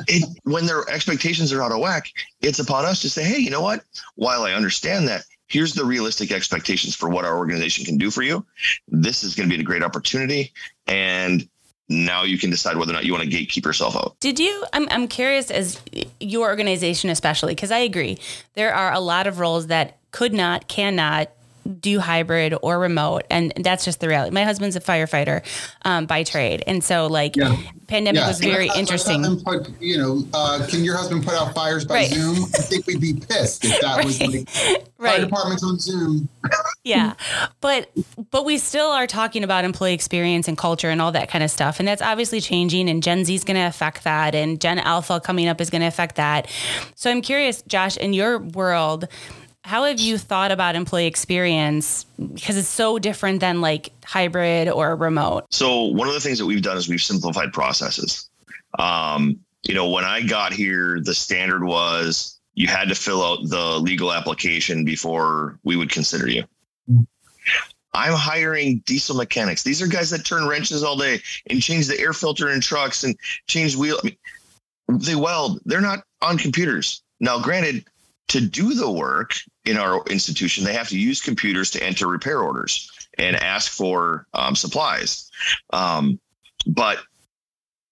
it, 0.06 0.28
when 0.44 0.66
their 0.66 0.88
expectations 0.88 1.52
are 1.52 1.62
out 1.62 1.72
of 1.72 1.80
whack, 1.80 2.08
it's 2.40 2.58
upon 2.58 2.84
us 2.84 3.00
to 3.02 3.10
say, 3.10 3.24
hey, 3.24 3.38
you 3.38 3.50
know 3.50 3.62
what? 3.62 3.84
While 4.14 4.42
I 4.42 4.52
understand 4.52 5.08
that, 5.08 5.24
here's 5.46 5.74
the 5.74 5.84
realistic 5.84 6.32
expectations 6.32 6.94
for 6.94 7.08
what 7.08 7.24
our 7.24 7.36
organization 7.36 7.84
can 7.84 7.98
do 7.98 8.10
for 8.10 8.22
you. 8.22 8.44
This 8.88 9.22
is 9.24 9.34
going 9.34 9.48
to 9.48 9.54
be 9.54 9.60
a 9.60 9.64
great 9.64 9.82
opportunity. 9.82 10.52
And 10.86 11.48
now 11.88 12.24
you 12.24 12.38
can 12.38 12.50
decide 12.50 12.76
whether 12.76 12.92
or 12.92 12.94
not 12.94 13.04
you 13.04 13.12
want 13.12 13.24
to 13.24 13.30
gatekeep 13.30 13.64
yourself 13.64 13.96
out. 13.96 14.16
Did 14.20 14.40
you? 14.40 14.64
I'm, 14.72 14.88
I'm 14.90 15.06
curious 15.06 15.50
as 15.50 15.80
your 16.18 16.48
organization, 16.48 17.10
especially, 17.10 17.54
because 17.54 17.70
I 17.70 17.78
agree. 17.78 18.18
There 18.54 18.74
are 18.74 18.92
a 18.92 19.00
lot 19.00 19.26
of 19.26 19.38
roles 19.38 19.68
that 19.68 19.98
could 20.10 20.32
not, 20.32 20.66
cannot 20.68 21.30
do 21.66 22.00
hybrid 22.00 22.54
or 22.62 22.78
remote 22.78 23.24
and 23.30 23.52
that's 23.56 23.84
just 23.84 24.00
the 24.00 24.08
reality 24.08 24.32
my 24.32 24.44
husband's 24.44 24.76
a 24.76 24.80
firefighter 24.80 25.42
um, 25.84 26.06
by 26.06 26.22
trade 26.22 26.62
and 26.66 26.82
so 26.82 27.06
like 27.06 27.36
yeah. 27.36 27.56
pandemic 27.86 28.20
yeah. 28.20 28.28
was 28.28 28.38
very 28.40 28.68
let's, 28.68 28.78
interesting 28.78 29.22
let's 29.22 29.42
put, 29.42 29.68
you 29.80 29.98
know 29.98 30.22
uh, 30.34 30.66
can 30.68 30.84
your 30.84 30.96
husband 30.96 31.24
put 31.24 31.34
out 31.34 31.54
fires 31.54 31.84
by 31.84 31.94
right. 31.94 32.10
zoom 32.10 32.44
i 32.54 32.62
think 32.62 32.86
we'd 32.86 33.00
be 33.00 33.14
pissed 33.14 33.64
if 33.64 33.80
that 33.80 33.96
right. 33.96 34.04
was 34.04 34.20
like 34.20 34.48
right. 34.98 35.16
fire 35.16 35.20
departments 35.20 35.64
on 35.64 35.78
zoom 35.78 36.28
yeah 36.84 37.14
but 37.60 37.90
but 38.30 38.44
we 38.44 38.58
still 38.58 38.90
are 38.90 39.06
talking 39.06 39.44
about 39.44 39.64
employee 39.64 39.94
experience 39.94 40.48
and 40.48 40.56
culture 40.56 40.90
and 40.90 41.02
all 41.02 41.12
that 41.12 41.28
kind 41.28 41.44
of 41.44 41.50
stuff 41.50 41.78
and 41.78 41.88
that's 41.88 42.02
obviously 42.02 42.40
changing 42.40 42.88
and 42.88 43.02
gen 43.02 43.24
z 43.24 43.34
is 43.34 43.44
going 43.44 43.56
to 43.56 43.66
affect 43.66 44.04
that 44.04 44.34
and 44.34 44.60
gen 44.60 44.78
alpha 44.78 45.20
coming 45.20 45.48
up 45.48 45.60
is 45.60 45.70
going 45.70 45.82
to 45.82 45.88
affect 45.88 46.16
that 46.16 46.48
so 46.94 47.10
i'm 47.10 47.22
curious 47.22 47.62
josh 47.62 47.96
in 47.96 48.12
your 48.12 48.38
world 48.38 49.08
how 49.66 49.82
have 49.82 49.98
you 49.98 50.16
thought 50.16 50.52
about 50.52 50.76
employee 50.76 51.06
experience 51.06 52.04
because 52.34 52.56
it's 52.56 52.68
so 52.68 53.00
different 53.00 53.40
than 53.40 53.60
like 53.60 53.90
hybrid 54.04 54.68
or 54.68 54.94
remote 54.94 55.44
so 55.50 55.82
one 55.82 56.06
of 56.06 56.14
the 56.14 56.20
things 56.20 56.38
that 56.38 56.46
we've 56.46 56.62
done 56.62 56.76
is 56.76 56.88
we've 56.88 57.02
simplified 57.02 57.52
processes 57.52 58.30
um, 58.78 59.38
you 59.64 59.74
know 59.74 59.88
when 59.88 60.04
i 60.04 60.22
got 60.22 60.52
here 60.52 61.00
the 61.00 61.14
standard 61.14 61.64
was 61.64 62.38
you 62.54 62.68
had 62.68 62.88
to 62.88 62.94
fill 62.94 63.22
out 63.22 63.38
the 63.48 63.78
legal 63.80 64.12
application 64.12 64.84
before 64.84 65.58
we 65.64 65.76
would 65.76 65.90
consider 65.90 66.28
you 66.28 66.44
I'm 67.96 68.12
hiring 68.12 68.82
diesel 68.84 69.16
mechanics. 69.16 69.62
These 69.62 69.80
are 69.80 69.86
guys 69.86 70.10
that 70.10 70.22
turn 70.26 70.46
wrenches 70.46 70.84
all 70.84 70.98
day 70.98 71.22
and 71.48 71.62
change 71.62 71.86
the 71.86 71.98
air 71.98 72.12
filter 72.12 72.50
in 72.50 72.60
trucks 72.60 73.04
and 73.04 73.16
change 73.46 73.74
wheel. 73.74 73.98
I 74.02 74.06
mean, 74.06 74.98
they 75.00 75.14
weld. 75.14 75.62
They're 75.64 75.80
not 75.80 76.04
on 76.20 76.36
computers. 76.36 77.02
Now, 77.20 77.40
granted, 77.40 77.86
to 78.28 78.40
do 78.40 78.74
the 78.74 78.90
work 78.90 79.34
in 79.64 79.76
our 79.76 80.02
institution, 80.06 80.64
they 80.64 80.74
have 80.74 80.88
to 80.88 80.98
use 80.98 81.20
computers 81.20 81.70
to 81.70 81.82
enter 81.82 82.06
repair 82.06 82.40
orders 82.40 82.90
and 83.18 83.36
ask 83.36 83.70
for 83.70 84.26
um, 84.34 84.56
supplies. 84.56 85.30
Um, 85.72 86.18
but 86.66 86.98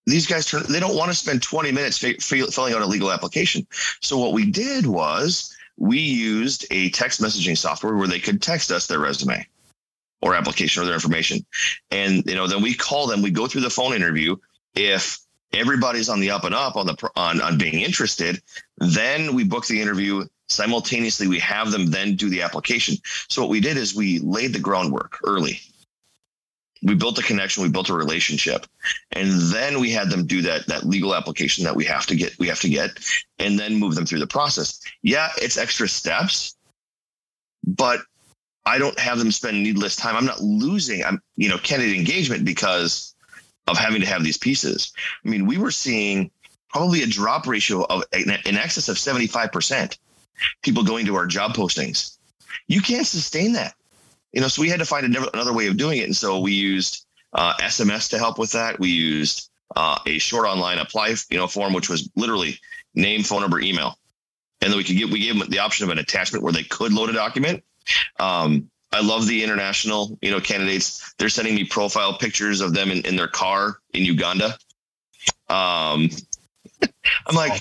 these 0.07 0.27
guys 0.27 0.47
turn, 0.47 0.65
they 0.69 0.81
don't 0.81 0.97
want 0.97 1.11
to 1.11 1.17
spend 1.17 1.43
20 1.43 1.73
minutes 1.73 2.03
f- 2.03 2.21
filling 2.21 2.75
out 2.75 2.83
a 2.83 2.87
legal 2.87 3.11
application. 3.11 3.67
So 4.01 4.19
what 4.19 4.33
we 4.33 4.51
did 4.51 4.87
was 4.87 5.55
we 5.77 5.99
used 5.99 6.67
a 6.71 6.91
text 6.91 7.21
messaging 7.21 7.57
software 7.57 7.97
where 7.97 8.09
they 8.09 8.21
could 8.21 8.43
text 8.43 8.71
us 8.71 8.87
their 8.87 8.99
resume 8.99 9.47
or 10.21 10.35
application 10.35 10.83
or 10.83 10.87
their 10.87 10.95
information. 10.95 11.45
And, 11.91 12.25
you 12.27 12.35
know, 12.35 12.47
then 12.47 12.63
we 12.63 12.75
call 12.75 13.07
them, 13.07 13.23
we 13.23 13.31
go 13.31 13.47
through 13.47 13.63
the 13.63 13.71
phone 13.71 13.95
interview. 13.95 14.37
If 14.75 15.24
everybody's 15.55 16.09
on 16.09 16.21
the 16.21 16.31
up 16.31 16.45
and 16.45 16.55
up 16.55 16.77
on 16.77 16.87
the 16.87 17.11
on, 17.17 17.41
on 17.41 17.59
being 17.59 17.81
interested 17.81 18.41
then 18.79 19.35
we 19.35 19.45
book 19.45 19.67
the 19.67 19.81
interview 19.81 20.25
simultaneously. 20.49 21.29
We 21.29 21.39
have 21.41 21.71
them 21.71 21.87
then 21.87 22.17
do 22.17 22.29
the 22.29 22.43
application. 22.43 22.97
So 23.29 23.43
what 23.43 23.51
we 23.51 23.61
did 23.61 23.77
is 23.77 23.95
we 23.95 24.19
laid 24.21 24.53
the 24.53 24.59
groundwork 24.59 25.19
early. 25.25 25.61
We 26.83 26.95
built 26.95 27.19
a 27.19 27.23
connection 27.23 27.63
we 27.63 27.71
built 27.71 27.89
a 27.89 27.95
relationship 27.95 28.67
and 29.13 29.31
then 29.51 29.81
we 29.81 29.91
had 29.91 30.11
them 30.11 30.27
do 30.27 30.43
that 30.43 30.67
that 30.67 30.85
legal 30.85 31.15
application 31.15 31.65
that 31.65 31.75
we 31.75 31.85
have 31.87 32.05
to 32.07 32.15
get 32.15 32.39
we 32.39 32.47
have 32.47 32.61
to 32.61 32.69
get 32.69 32.91
and 33.39 33.59
then 33.59 33.77
move 33.77 33.95
them 33.95 34.05
through 34.05 34.19
the 34.19 34.27
process. 34.27 34.81
Yeah 35.01 35.31
it's 35.39 35.57
extra 35.57 35.89
steps 35.89 36.57
but 37.67 38.01
i 38.67 38.77
don't 38.77 38.99
have 38.99 39.19
them 39.19 39.33
spend 39.33 39.63
needless 39.63 39.97
time. 39.97 40.15
I'm 40.15 40.27
not 40.27 40.43
losing 40.43 41.03
i'm 41.03 41.23
you 41.37 41.49
know 41.49 41.57
candidate 41.57 41.97
engagement 41.97 42.45
because 42.45 43.14
of 43.67 43.79
having 43.79 44.01
to 44.01 44.07
have 44.07 44.23
these 44.25 44.39
pieces. 44.39 44.93
I 45.25 45.29
mean, 45.29 45.47
we 45.47 45.59
were 45.59 45.71
seeing 45.71 46.31
probably 46.69 47.03
a 47.03 47.07
drop 47.07 47.47
ratio 47.47 47.85
of 47.85 48.03
in 48.13 48.57
excess 48.57 48.89
of 48.89 48.97
75% 48.97 49.97
people 50.63 50.83
going 50.83 51.07
to 51.07 51.15
our 51.15 51.27
job 51.27 51.55
postings. 51.55 52.19
You 52.67 52.81
can't 52.81 53.07
sustain 53.07 53.53
that. 53.53 53.75
You 54.33 54.41
know, 54.41 54.49
so 54.49 54.63
we 54.63 54.69
had 54.69 54.81
to 54.81 54.85
find 54.85 55.07
another 55.07 55.53
way 55.53 55.69
of 55.69 55.77
doing 55.77 55.99
it. 55.99 56.05
And 56.05 56.17
so 56.17 56.41
we 56.41 56.53
used 56.53 57.07
uh, 57.33 57.55
SMS 57.61 58.11
to 58.11 58.19
help 58.19 58.39
with 58.39 58.51
that. 58.53 58.81
We 58.81 58.89
used 58.89 59.51
uh, 59.77 59.99
a 60.07 60.19
short 60.19 60.47
online 60.47 60.79
apply, 60.79 61.15
you 61.31 61.39
know, 61.39 61.47
form, 61.47 61.73
which 61.73 61.89
was 61.89 62.11
literally 62.17 62.59
name, 62.95 63.23
phone 63.23 63.43
number, 63.43 63.61
email. 63.61 63.97
And 64.61 64.73
then 64.73 64.77
we 64.77 64.85
could 64.85 64.97
get, 64.97 65.11
we 65.11 65.21
gave 65.21 65.39
them 65.39 65.49
the 65.49 65.59
option 65.61 65.85
of 65.85 65.91
an 65.91 65.99
attachment 65.99 66.43
where 66.43 66.53
they 66.53 66.65
could 66.65 66.93
load 66.93 67.11
a 67.11 67.13
document. 67.13 67.63
Um, 68.19 68.71
I 68.95 69.01
love 69.01 69.27
the 69.27 69.43
international, 69.43 70.17
you 70.23 70.31
know, 70.31 70.41
candidates. 70.41 71.15
They're 71.19 71.29
sending 71.29 71.57
me 71.57 71.65
profile 71.65 72.17
pictures 72.17 72.61
of 72.61 72.75
them 72.75 72.93
in, 72.93 73.05
in 73.05 73.17
their 73.17 73.27
car 73.27 73.79
in 73.93 74.05
Uganda. 74.05 74.57
Um, 75.49 76.09
I'm 77.27 77.35
like, 77.35 77.61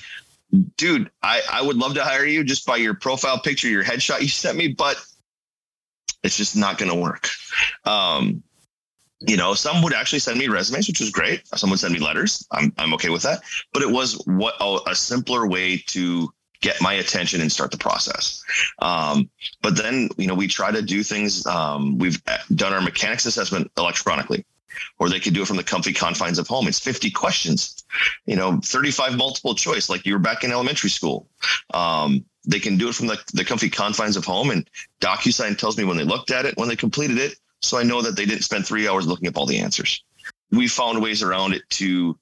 dude, 0.78 1.10
I, 1.24 1.42
I 1.52 1.64
would 1.64 1.78
love 1.78 1.96
to 1.96 2.04
hire 2.04 2.26
you 2.26 2.44
just 2.44 2.68
by 2.68 2.78
your 2.78 2.94
profile 2.94 3.40
picture, 3.40 3.68
your 3.68 3.84
headshot 3.84 4.22
you 4.22 4.28
sent 4.28 4.58
me, 4.58 4.68
but 4.68 5.04
it's 6.24 6.38
just 6.38 6.56
not 6.56 6.78
going 6.78 6.92
to 6.92 6.98
work. 6.98 7.28
Um, 7.86 8.44
you 9.20 9.36
know, 9.36 9.56
some 9.56 9.82
would 9.82 9.94
actually 9.94 10.20
send 10.20 10.38
me 10.38 10.50
resumes, 10.50 10.88
which 10.88 11.00
was 11.00 11.10
great. 11.10 11.48
Some 11.48 11.72
would 11.72 11.80
send 11.80 11.94
me 11.94 12.00
letters. 12.00 12.46
I'm, 12.52 12.72
I'm 12.78 12.94
okay 12.94 13.10
with 13.10 13.24
that. 13.24 13.42
But 13.74 13.82
it 13.82 13.90
was 13.90 14.22
what 14.28 14.54
a, 14.60 14.92
a 14.92 14.96
simpler 14.96 15.48
way 15.48 15.78
to 15.88 16.32
get 16.64 16.82
my 16.82 16.94
attention 16.94 17.42
and 17.42 17.52
start 17.52 17.72
the 17.72 17.78
process. 17.78 18.42
Um, 18.80 19.30
but 19.62 19.76
then, 19.76 20.10
you 20.18 20.28
know, 20.28 20.34
we 20.34 20.48
try 20.48 20.72
to 20.72 20.82
do 20.82 21.04
things. 21.04 21.46
Um, 21.46 22.00
we've 22.00 22.24
done 22.56 22.74
our 22.74 22.82
mechanics 22.82 23.26
assessment 23.26 23.70
electronically, 23.78 24.46
or 24.98 25.10
they 25.10 25.20
could 25.20 25.34
do 25.34 25.42
it 25.42 25.48
from 25.48 25.58
the 25.58 25.64
comfy 25.64 25.92
confines 25.92 26.40
of 26.40 26.48
home. 26.48 26.68
It's 26.68 26.80
50 26.80 27.12
questions, 27.12 27.84
you 28.26 28.38
know, 28.38 28.60
35 28.64 29.18
multiple 29.18 29.54
choice, 29.54 29.90
like 29.90 30.06
you 30.06 30.14
were 30.14 30.20
back 30.20 30.46
in 30.46 30.52
elementary 30.52 30.90
school. 30.90 31.28
Um, 31.74 32.24
they 32.46 32.60
can 32.60 32.78
do 32.78 32.88
it 32.90 32.96
from 32.96 33.08
the, 33.08 33.20
the 33.34 33.44
comfy 33.44 33.70
confines 33.70 34.16
of 34.16 34.24
home, 34.24 34.50
and 34.50 34.68
DocuSign 35.02 35.58
tells 35.58 35.78
me 35.78 35.84
when 35.84 35.98
they 35.98 36.06
looked 36.06 36.32
at 36.32 36.46
it, 36.46 36.58
when 36.58 36.70
they 36.70 36.78
completed 36.78 37.18
it, 37.18 37.36
so 37.62 37.78
I 37.78 37.84
know 37.84 38.02
that 38.02 38.16
they 38.16 38.26
didn't 38.26 38.44
spend 38.44 38.66
three 38.66 38.88
hours 38.88 39.06
looking 39.06 39.28
up 39.28 39.38
all 39.38 39.46
the 39.46 39.60
answers. 39.60 40.04
We 40.52 40.68
found 40.68 41.02
ways 41.02 41.24
around 41.24 41.54
it 41.54 41.64
to 41.72 42.18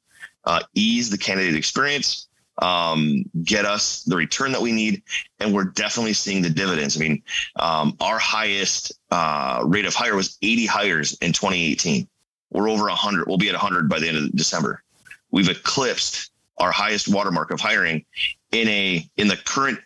uh, 0.46 0.62
ease 0.74 1.12
the 1.12 1.18
candidate 1.18 1.56
experience 1.56 2.28
um, 2.62 3.24
get 3.44 3.66
us 3.66 4.04
the 4.04 4.16
return 4.16 4.52
that 4.52 4.62
we 4.62 4.72
need. 4.72 5.02
And 5.40 5.54
we're 5.54 5.66
definitely 5.66 6.14
seeing 6.14 6.42
the 6.42 6.50
dividends. 6.50 6.96
I 6.96 7.00
mean, 7.02 7.24
um, 7.58 7.98
our 8.00 8.20
highest 8.20 8.94
uh, 9.10 9.64
rate 9.66 9.86
of 9.86 9.96
hire 9.96 10.16
was 10.16 10.38
80 10.42 10.66
hires 10.68 11.18
in 11.22 11.34
2018. 11.34 12.08
We're 12.52 12.70
over 12.70 12.86
100. 12.86 13.28
We'll 13.28 13.38
be 13.38 13.50
at 13.50 13.56
100 13.56 13.90
by 13.90 14.00
the 14.00 14.08
end 14.08 14.18
of 14.18 14.36
December. 14.36 14.84
We've 15.32 15.50
eclipsed 15.50 16.32
our 16.58 16.72
highest 16.72 17.08
watermark 17.08 17.52
of 17.52 17.60
hiring 17.60 18.06
in 18.52 18.68
a 18.68 19.10
in 19.18 19.28
the 19.28 19.38
current 19.38 19.80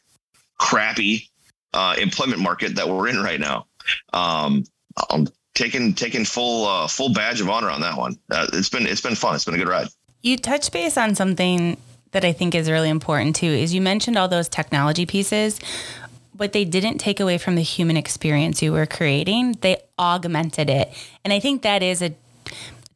crappy 0.57 1.29
uh, 1.73 1.95
employment 1.99 2.41
market 2.41 2.75
that 2.75 2.89
we're 2.89 3.07
in 3.07 3.21
right 3.21 3.39
now. 3.39 3.67
Um, 4.13 4.65
I'm 5.09 5.27
taking 5.53 5.93
taking 5.93 6.25
full 6.25 6.65
uh, 6.65 6.87
full 6.87 7.13
badge 7.13 7.39
of 7.39 7.49
honor 7.49 7.69
on 7.69 7.81
that 7.81 7.97
one. 7.97 8.17
Uh, 8.31 8.47
it's 8.53 8.69
been 8.69 8.87
it's 8.87 9.01
been 9.01 9.15
fun. 9.15 9.35
It's 9.35 9.45
been 9.45 9.53
a 9.53 9.57
good 9.57 9.69
ride. 9.69 9.87
You 10.21 10.37
touch 10.37 10.71
base 10.71 10.97
on 10.97 11.13
something 11.13 11.77
that 12.15 12.23
I 12.23 12.31
think 12.31 12.55
is 12.55 12.71
really 12.71 12.89
important 12.89 13.35
too 13.35 13.47
is 13.47 13.73
you 13.73 13.81
mentioned 13.81 14.17
all 14.17 14.29
those 14.29 14.47
technology 14.47 15.05
pieces, 15.05 15.59
but 16.33 16.53
they 16.53 16.63
didn't 16.63 16.97
take 16.97 17.19
away 17.19 17.37
from 17.37 17.55
the 17.55 17.61
human 17.61 17.97
experience 17.97 18.61
you 18.61 18.71
were 18.71 18.85
creating. 18.85 19.57
They 19.59 19.83
augmented 19.99 20.69
it. 20.69 20.93
And 21.25 21.33
I 21.33 21.41
think 21.41 21.63
that 21.63 21.83
is 21.83 22.01
a 22.01 22.15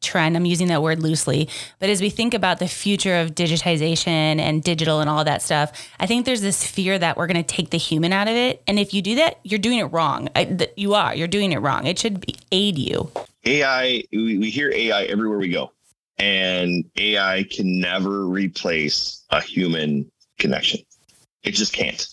trend. 0.00 0.38
I'm 0.38 0.46
using 0.46 0.68
that 0.68 0.80
word 0.82 1.02
loosely. 1.02 1.50
But 1.80 1.90
as 1.90 2.00
we 2.00 2.08
think 2.08 2.32
about 2.32 2.60
the 2.60 2.66
future 2.66 3.16
of 3.16 3.34
digitization 3.34 4.38
and 4.38 4.62
digital 4.62 5.00
and 5.00 5.10
all 5.10 5.22
that 5.24 5.42
stuff, 5.42 5.70
I 6.00 6.06
think 6.06 6.24
there's 6.24 6.40
this 6.40 6.66
fear 6.66 6.98
that 6.98 7.18
we're 7.18 7.26
going 7.26 7.44
to 7.44 7.54
take 7.56 7.68
the 7.68 7.76
human 7.76 8.14
out 8.14 8.26
of 8.26 8.34
it. 8.34 8.62
And 8.66 8.78
if 8.78 8.94
you 8.94 9.02
do 9.02 9.16
that, 9.16 9.38
you're 9.42 9.58
doing 9.58 9.80
it 9.80 9.92
wrong. 9.92 10.30
I, 10.34 10.44
th- 10.44 10.72
you 10.78 10.94
are. 10.94 11.14
You're 11.14 11.28
doing 11.28 11.52
it 11.52 11.58
wrong. 11.58 11.86
It 11.86 11.98
should 11.98 12.22
be, 12.22 12.36
aid 12.50 12.78
you. 12.78 13.12
AI, 13.44 14.02
we, 14.12 14.38
we 14.38 14.48
hear 14.48 14.72
AI 14.74 15.02
everywhere 15.02 15.36
we 15.36 15.50
go 15.50 15.72
and 16.20 16.84
AI 16.96 17.44
can 17.50 17.80
never 17.80 18.26
replace 18.26 19.24
a 19.30 19.40
human 19.40 20.08
connection. 20.38 20.80
It 21.42 21.52
just 21.52 21.72
can't. 21.72 22.06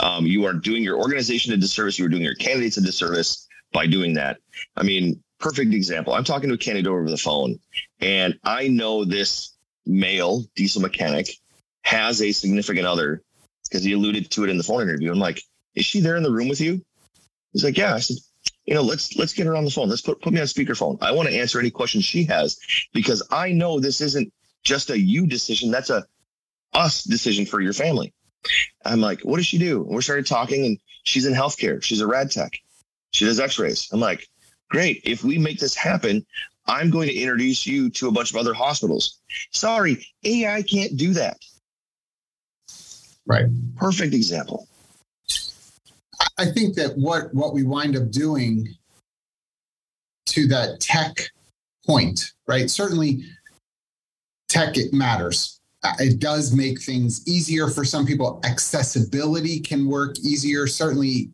Um, 0.00 0.24
you 0.24 0.46
are 0.46 0.52
doing 0.52 0.84
your 0.84 0.98
organization 0.98 1.52
a 1.52 1.56
disservice. 1.56 1.98
You 1.98 2.06
are 2.06 2.08
doing 2.08 2.22
your 2.22 2.36
candidates 2.36 2.76
a 2.76 2.80
disservice 2.80 3.48
by 3.72 3.86
doing 3.86 4.14
that. 4.14 4.38
I 4.76 4.84
mean, 4.84 5.20
perfect 5.40 5.74
example. 5.74 6.12
I'm 6.12 6.22
talking 6.22 6.48
to 6.48 6.54
a 6.54 6.58
candidate 6.58 6.88
over 6.88 7.10
the 7.10 7.16
phone, 7.16 7.58
and 8.00 8.38
I 8.44 8.68
know 8.68 9.04
this 9.04 9.56
male 9.84 10.44
diesel 10.54 10.80
mechanic 10.80 11.28
has 11.82 12.22
a 12.22 12.30
significant 12.30 12.86
other 12.86 13.22
because 13.64 13.82
he 13.82 13.92
alluded 13.92 14.30
to 14.30 14.44
it 14.44 14.50
in 14.50 14.58
the 14.58 14.64
phone 14.64 14.82
interview. 14.82 15.10
I'm 15.10 15.18
like, 15.18 15.42
is 15.74 15.84
she 15.84 16.00
there 16.00 16.16
in 16.16 16.22
the 16.22 16.30
room 16.30 16.48
with 16.48 16.60
you? 16.60 16.80
He's 17.52 17.64
like, 17.64 17.76
yeah. 17.76 17.94
I 17.94 17.98
said, 17.98 18.16
you 18.70 18.76
know, 18.76 18.82
let's 18.82 19.16
let's 19.16 19.34
get 19.34 19.46
her 19.46 19.56
on 19.56 19.64
the 19.64 19.70
phone. 19.70 19.88
Let's 19.88 20.00
put 20.00 20.22
put 20.22 20.32
me 20.32 20.38
on 20.38 20.46
speakerphone. 20.46 20.96
I 21.02 21.10
want 21.10 21.28
to 21.28 21.34
answer 21.34 21.58
any 21.58 21.72
questions 21.72 22.04
she 22.04 22.22
has 22.26 22.56
because 22.92 23.20
I 23.28 23.50
know 23.50 23.80
this 23.80 24.00
isn't 24.00 24.32
just 24.62 24.90
a 24.90 24.98
you 24.98 25.26
decision. 25.26 25.72
That's 25.72 25.90
a 25.90 26.06
us 26.72 27.02
decision 27.02 27.46
for 27.46 27.60
your 27.60 27.72
family. 27.72 28.14
I'm 28.84 29.00
like, 29.00 29.22
what 29.22 29.38
does 29.38 29.46
she 29.46 29.58
do? 29.58 29.82
And 29.82 29.96
we 29.96 30.02
started 30.02 30.24
talking, 30.24 30.64
and 30.64 30.78
she's 31.02 31.26
in 31.26 31.34
healthcare. 31.34 31.82
She's 31.82 32.00
a 32.00 32.06
rad 32.06 32.30
tech. 32.30 32.52
She 33.10 33.24
does 33.24 33.40
X-rays. 33.40 33.88
I'm 33.92 33.98
like, 33.98 34.28
great. 34.70 35.00
If 35.02 35.24
we 35.24 35.36
make 35.36 35.58
this 35.58 35.74
happen, 35.74 36.24
I'm 36.66 36.90
going 36.90 37.08
to 37.08 37.14
introduce 37.14 37.66
you 37.66 37.90
to 37.90 38.06
a 38.06 38.12
bunch 38.12 38.30
of 38.30 38.36
other 38.36 38.54
hospitals. 38.54 39.18
Sorry, 39.50 40.06
AI 40.22 40.62
can't 40.62 40.96
do 40.96 41.12
that. 41.14 41.38
Right. 43.26 43.46
Perfect 43.74 44.14
example. 44.14 44.68
I 46.38 46.46
think 46.46 46.74
that 46.76 46.96
what 46.96 47.32
what 47.34 47.54
we 47.54 47.62
wind 47.62 47.96
up 47.96 48.10
doing 48.10 48.68
to 50.26 50.46
that 50.48 50.80
tech 50.80 51.16
point, 51.86 52.32
right? 52.46 52.70
Certainly, 52.70 53.24
tech 54.48 54.76
it 54.76 54.92
matters. 54.92 55.60
Uh, 55.82 55.92
it 55.98 56.18
does 56.18 56.54
make 56.54 56.80
things 56.80 57.26
easier 57.26 57.66
for 57.68 57.86
some 57.86 58.04
people. 58.04 58.38
Accessibility 58.44 59.60
can 59.60 59.86
work 59.86 60.18
easier. 60.18 60.66
Certainly, 60.66 61.30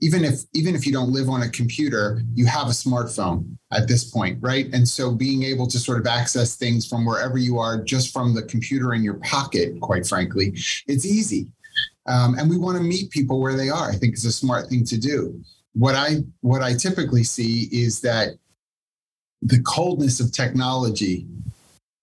even 0.00 0.24
if 0.24 0.40
even 0.54 0.74
if 0.74 0.86
you 0.86 0.92
don't 0.92 1.12
live 1.12 1.28
on 1.28 1.42
a 1.42 1.48
computer, 1.50 2.22
you 2.34 2.46
have 2.46 2.68
a 2.68 2.70
smartphone 2.70 3.56
at 3.72 3.86
this 3.86 4.10
point, 4.10 4.38
right? 4.40 4.72
And 4.72 4.88
so 4.88 5.12
being 5.12 5.42
able 5.42 5.66
to 5.66 5.78
sort 5.78 6.00
of 6.00 6.06
access 6.06 6.56
things 6.56 6.86
from 6.86 7.04
wherever 7.04 7.36
you 7.36 7.58
are, 7.58 7.82
just 7.82 8.12
from 8.12 8.34
the 8.34 8.42
computer 8.42 8.94
in 8.94 9.02
your 9.04 9.20
pocket, 9.20 9.78
quite 9.80 10.06
frankly, 10.06 10.54
it's 10.86 11.04
easy. 11.04 11.52
Um, 12.10 12.36
and 12.38 12.50
we 12.50 12.58
want 12.58 12.76
to 12.76 12.82
meet 12.82 13.10
people 13.10 13.40
where 13.40 13.56
they 13.56 13.68
are. 13.68 13.88
I 13.88 13.94
think 13.94 14.14
it's 14.14 14.24
a 14.24 14.32
smart 14.32 14.68
thing 14.68 14.84
to 14.86 14.98
do. 14.98 15.40
What 15.74 15.94
I 15.94 16.16
what 16.40 16.60
I 16.60 16.74
typically 16.74 17.22
see 17.22 17.68
is 17.70 18.00
that 18.00 18.30
the 19.42 19.60
coldness 19.62 20.18
of 20.18 20.32
technology. 20.32 21.26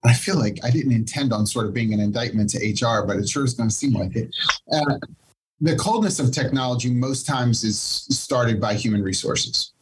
I 0.05 0.13
feel 0.13 0.37
like 0.37 0.59
I 0.63 0.69
didn't 0.69 0.93
intend 0.93 1.33
on 1.33 1.45
sort 1.45 1.65
of 1.65 1.73
being 1.73 1.93
an 1.93 1.99
indictment 1.99 2.49
to 2.51 2.59
HR, 2.59 3.05
but 3.05 3.17
it 3.17 3.27
sure 3.27 3.43
is 3.43 3.55
going 3.55 3.67
to 3.67 3.75
seem 3.75 3.93
like 3.93 4.15
it. 4.15 4.33
Uh, 4.71 4.97
the 5.59 5.75
coldness 5.75 6.19
of 6.19 6.31
technology 6.31 6.89
most 6.89 7.25
times 7.25 7.63
is 7.65 7.79
started 7.81 8.61
by 8.61 8.75
human 8.75 9.03
resources 9.03 9.73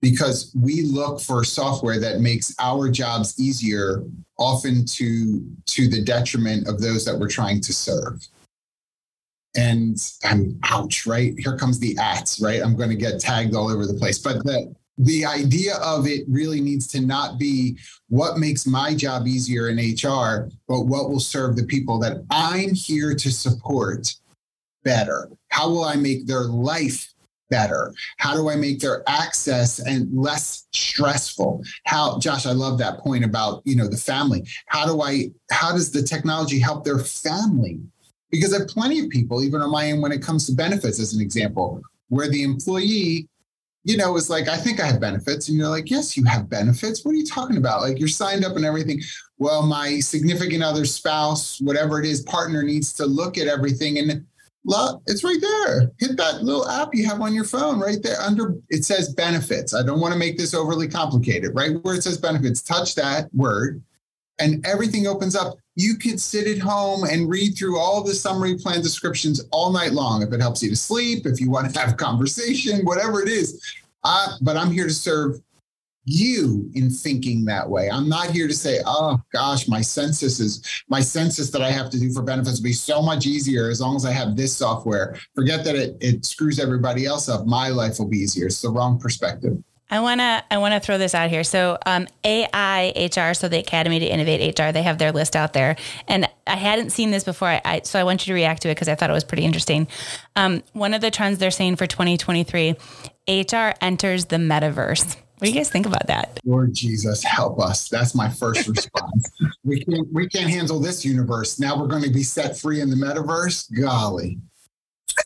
because 0.00 0.54
we 0.58 0.82
look 0.82 1.20
for 1.20 1.44
software 1.44 2.00
that 2.00 2.20
makes 2.20 2.54
our 2.58 2.88
jobs 2.88 3.38
easier 3.38 4.04
often 4.38 4.86
to 4.86 5.44
to 5.66 5.88
the 5.88 6.00
detriment 6.00 6.66
of 6.66 6.80
those 6.80 7.04
that 7.04 7.18
we're 7.18 7.28
trying 7.28 7.60
to 7.60 7.74
serve 7.74 8.26
and 9.56 10.12
i'm 10.24 10.58
ouch 10.64 11.06
right 11.06 11.34
here 11.38 11.56
comes 11.56 11.78
the 11.78 11.96
ats 11.98 12.40
right 12.40 12.62
i'm 12.62 12.76
going 12.76 12.90
to 12.90 12.96
get 12.96 13.20
tagged 13.20 13.54
all 13.54 13.70
over 13.70 13.86
the 13.86 13.94
place 13.94 14.18
but 14.18 14.44
the 14.44 14.74
the 14.98 15.24
idea 15.24 15.76
of 15.76 16.06
it 16.06 16.24
really 16.28 16.60
needs 16.60 16.86
to 16.86 17.00
not 17.00 17.38
be 17.38 17.76
what 18.08 18.36
makes 18.36 18.66
my 18.66 18.94
job 18.94 19.26
easier 19.26 19.68
in 19.68 19.76
hr 19.76 20.48
but 20.68 20.82
what 20.82 21.08
will 21.08 21.20
serve 21.20 21.56
the 21.56 21.64
people 21.64 21.98
that 21.98 22.24
i'm 22.30 22.74
here 22.74 23.14
to 23.14 23.30
support 23.30 24.14
better? 24.84 25.30
How 25.48 25.68
will 25.68 25.84
I 25.84 25.96
make 25.96 26.26
their 26.26 26.44
life 26.44 27.12
better? 27.48 27.92
How 28.18 28.34
do 28.34 28.48
I 28.48 28.56
make 28.56 28.80
their 28.80 29.02
access 29.08 29.80
and 29.80 30.08
less 30.16 30.66
stressful? 30.72 31.62
How 31.84 32.18
Josh, 32.18 32.46
I 32.46 32.52
love 32.52 32.78
that 32.78 32.98
point 32.98 33.24
about, 33.24 33.62
you 33.64 33.76
know, 33.76 33.88
the 33.88 33.96
family. 33.96 34.46
How 34.66 34.86
do 34.86 35.02
I 35.02 35.30
how 35.50 35.72
does 35.72 35.90
the 35.90 36.02
technology 36.02 36.58
help 36.58 36.84
their 36.84 36.98
family? 36.98 37.80
Because 38.30 38.54
I 38.54 38.60
have 38.60 38.68
plenty 38.68 39.00
of 39.00 39.08
people, 39.08 39.42
even 39.42 39.60
on 39.60 39.70
my 39.70 39.86
end, 39.86 40.02
when 40.02 40.12
it 40.12 40.22
comes 40.22 40.46
to 40.46 40.52
benefits, 40.52 41.00
as 41.00 41.14
an 41.14 41.20
example, 41.20 41.80
where 42.08 42.28
the 42.28 42.42
employee 42.42 43.28
you 43.84 43.96
know, 43.96 44.16
is 44.16 44.28
like, 44.28 44.48
I 44.48 44.56
think 44.56 44.80
I 44.80 44.86
have 44.86 45.00
benefits. 45.00 45.48
And 45.48 45.56
you're 45.56 45.68
like, 45.68 45.90
yes, 45.90 46.16
you 46.16 46.24
have 46.24 46.50
benefits. 46.50 47.04
What 47.04 47.12
are 47.12 47.16
you 47.16 47.26
talking 47.26 47.56
about? 47.56 47.80
Like, 47.80 47.98
you're 47.98 48.08
signed 48.08 48.44
up 48.44 48.56
and 48.56 48.64
everything. 48.64 49.00
Well, 49.38 49.62
my 49.62 50.00
significant 50.00 50.62
other, 50.62 50.84
spouse, 50.84 51.60
whatever 51.60 51.98
it 51.98 52.06
is, 52.06 52.22
partner 52.22 52.62
needs 52.62 52.92
to 52.94 53.06
look 53.06 53.38
at 53.38 53.46
everything. 53.46 53.98
And 53.98 54.26
it's 55.06 55.24
right 55.24 55.40
there. 55.40 55.90
Hit 55.98 56.18
that 56.18 56.42
little 56.42 56.68
app 56.68 56.90
you 56.92 57.06
have 57.06 57.22
on 57.22 57.34
your 57.34 57.44
phone 57.44 57.80
right 57.80 58.02
there 58.02 58.20
under 58.20 58.54
it 58.68 58.84
says 58.84 59.14
benefits. 59.14 59.74
I 59.74 59.82
don't 59.82 60.00
want 60.00 60.12
to 60.12 60.18
make 60.18 60.36
this 60.36 60.52
overly 60.52 60.86
complicated, 60.86 61.52
right? 61.54 61.82
Where 61.82 61.94
it 61.94 62.02
says 62.02 62.18
benefits, 62.18 62.60
touch 62.60 62.94
that 62.96 63.34
word 63.34 63.82
and 64.40 64.64
everything 64.66 65.06
opens 65.06 65.36
up. 65.36 65.56
You 65.76 65.94
could 65.94 66.20
sit 66.20 66.46
at 66.46 66.58
home 66.58 67.04
and 67.04 67.28
read 67.28 67.56
through 67.56 67.78
all 67.78 68.02
the 68.02 68.14
summary 68.14 68.56
plan 68.56 68.82
descriptions 68.82 69.44
all 69.52 69.72
night 69.72 69.92
long 69.92 70.22
if 70.22 70.32
it 70.32 70.40
helps 70.40 70.62
you 70.62 70.70
to 70.70 70.76
sleep, 70.76 71.26
if 71.26 71.40
you 71.40 71.50
want 71.50 71.72
to 71.72 71.80
have 71.80 71.92
a 71.92 71.96
conversation, 71.96 72.84
whatever 72.84 73.22
it 73.22 73.28
is. 73.28 73.62
But 74.02 74.56
I'm 74.56 74.70
here 74.70 74.86
to 74.86 74.92
serve 74.92 75.40
you 76.06 76.68
in 76.74 76.90
thinking 76.90 77.44
that 77.44 77.68
way. 77.68 77.90
I'm 77.90 78.08
not 78.08 78.30
here 78.30 78.48
to 78.48 78.54
say, 78.54 78.80
oh 78.86 79.20
gosh, 79.32 79.68
my 79.68 79.80
census 79.80 80.40
is 80.40 80.82
my 80.88 81.00
census 81.00 81.50
that 81.50 81.62
I 81.62 81.70
have 81.70 81.90
to 81.90 82.00
do 82.00 82.10
for 82.12 82.22
benefits 82.22 82.58
will 82.58 82.64
be 82.64 82.72
so 82.72 83.02
much 83.02 83.26
easier 83.26 83.70
as 83.70 83.80
long 83.80 83.94
as 83.96 84.04
I 84.04 84.12
have 84.12 84.34
this 84.34 84.56
software. 84.56 85.16
Forget 85.34 85.62
that 85.64 85.76
it, 85.76 85.96
it 86.00 86.24
screws 86.24 86.58
everybody 86.58 87.04
else 87.06 87.28
up. 87.28 87.46
My 87.46 87.68
life 87.68 87.98
will 87.98 88.08
be 88.08 88.18
easier. 88.18 88.46
It's 88.46 88.62
the 88.62 88.70
wrong 88.70 88.98
perspective. 88.98 89.62
I 89.90 90.00
wanna 90.00 90.44
I 90.50 90.58
wanna 90.58 90.80
throw 90.80 90.98
this 90.98 91.14
out 91.14 91.30
here. 91.30 91.44
So 91.44 91.78
um, 91.84 92.06
AI 92.24 92.92
HR, 92.96 93.34
so 93.34 93.48
the 93.48 93.58
Academy 93.58 93.98
to 93.98 94.06
Innovate 94.06 94.58
HR, 94.58 94.72
they 94.72 94.82
have 94.82 94.98
their 94.98 95.12
list 95.12 95.34
out 95.34 95.52
there, 95.52 95.76
and 96.06 96.28
I 96.46 96.56
hadn't 96.56 96.90
seen 96.90 97.10
this 97.10 97.24
before. 97.24 97.48
I, 97.48 97.60
I 97.64 97.80
so 97.84 97.98
I 97.98 98.04
want 98.04 98.26
you 98.26 98.32
to 98.32 98.34
react 98.34 98.62
to 98.62 98.68
it 98.68 98.74
because 98.74 98.88
I 98.88 98.94
thought 98.94 99.10
it 99.10 99.14
was 99.14 99.24
pretty 99.24 99.44
interesting. 99.44 99.88
Um, 100.36 100.62
one 100.72 100.94
of 100.94 101.00
the 101.00 101.10
trends 101.10 101.38
they're 101.38 101.50
saying 101.50 101.76
for 101.76 101.86
2023, 101.86 102.76
HR 103.28 103.72
enters 103.80 104.26
the 104.26 104.36
metaverse. 104.36 105.16
What 105.40 105.46
do 105.46 105.52
you 105.52 105.58
guys 105.58 105.70
think 105.70 105.86
about 105.86 106.06
that? 106.08 106.38
Lord 106.44 106.74
Jesus, 106.74 107.24
help 107.24 107.58
us. 107.58 107.88
That's 107.88 108.14
my 108.14 108.28
first 108.28 108.68
response. 108.68 109.30
we 109.64 109.82
can't 109.82 110.06
we 110.12 110.28
can't 110.28 110.50
handle 110.50 110.78
this 110.78 111.02
universe. 111.02 111.58
Now 111.58 111.80
we're 111.80 111.88
going 111.88 112.02
to 112.02 112.10
be 112.10 112.22
set 112.22 112.58
free 112.58 112.82
in 112.82 112.90
the 112.90 112.96
metaverse. 112.96 113.72
Golly. 113.80 114.38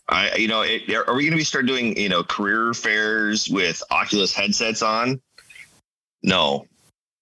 I 0.09 0.35
you 0.37 0.49
know, 0.49 0.63
it, 0.63 0.83
are 0.91 1.15
we 1.15 1.23
going 1.23 1.33
to 1.33 1.37
be 1.37 1.45
start 1.45 1.67
doing, 1.67 1.97
you 1.99 2.09
know, 2.09 2.23
career 2.23 2.75
fairs 2.75 3.49
with 3.49 3.83
Oculus 3.91 4.35
headsets 4.35 4.83
on? 4.83 5.21
No. 6.23 6.67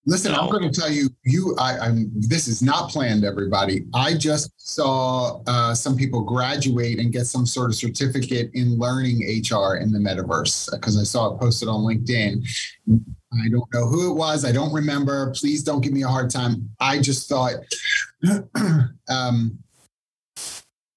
Listen, 0.04 0.32
no. 0.32 0.40
I'm 0.40 0.50
going 0.50 0.68
to 0.68 0.80
tell 0.80 0.90
you, 0.90 1.08
you, 1.24 1.54
I, 1.60 1.86
am 1.86 2.10
This 2.16 2.48
is 2.48 2.60
not 2.60 2.90
planned, 2.90 3.24
everybody. 3.24 3.86
I 3.94 4.14
just 4.14 4.50
saw 4.56 5.40
uh, 5.46 5.74
some 5.74 5.96
people 5.96 6.22
graduate 6.22 6.98
and 6.98 7.12
get 7.12 7.26
some 7.26 7.46
sort 7.46 7.70
of 7.70 7.76
certificate 7.76 8.50
in 8.54 8.78
learning 8.78 9.18
HR 9.18 9.76
in 9.76 9.92
the 9.92 10.00
metaverse 10.00 10.72
because 10.72 10.98
I 10.98 11.04
saw 11.04 11.32
it 11.32 11.38
posted 11.38 11.68
on 11.68 11.82
LinkedIn. 11.82 12.44
I 13.32 13.48
don't 13.48 13.72
know 13.72 13.86
who 13.86 14.10
it 14.10 14.14
was. 14.14 14.44
I 14.44 14.50
don't 14.50 14.72
remember. 14.72 15.32
Please 15.36 15.62
don't 15.62 15.82
give 15.82 15.92
me 15.92 16.02
a 16.02 16.08
hard 16.08 16.30
time. 16.30 16.68
I 16.80 16.98
just 16.98 17.28
thought, 17.28 17.54
um, 19.08 19.56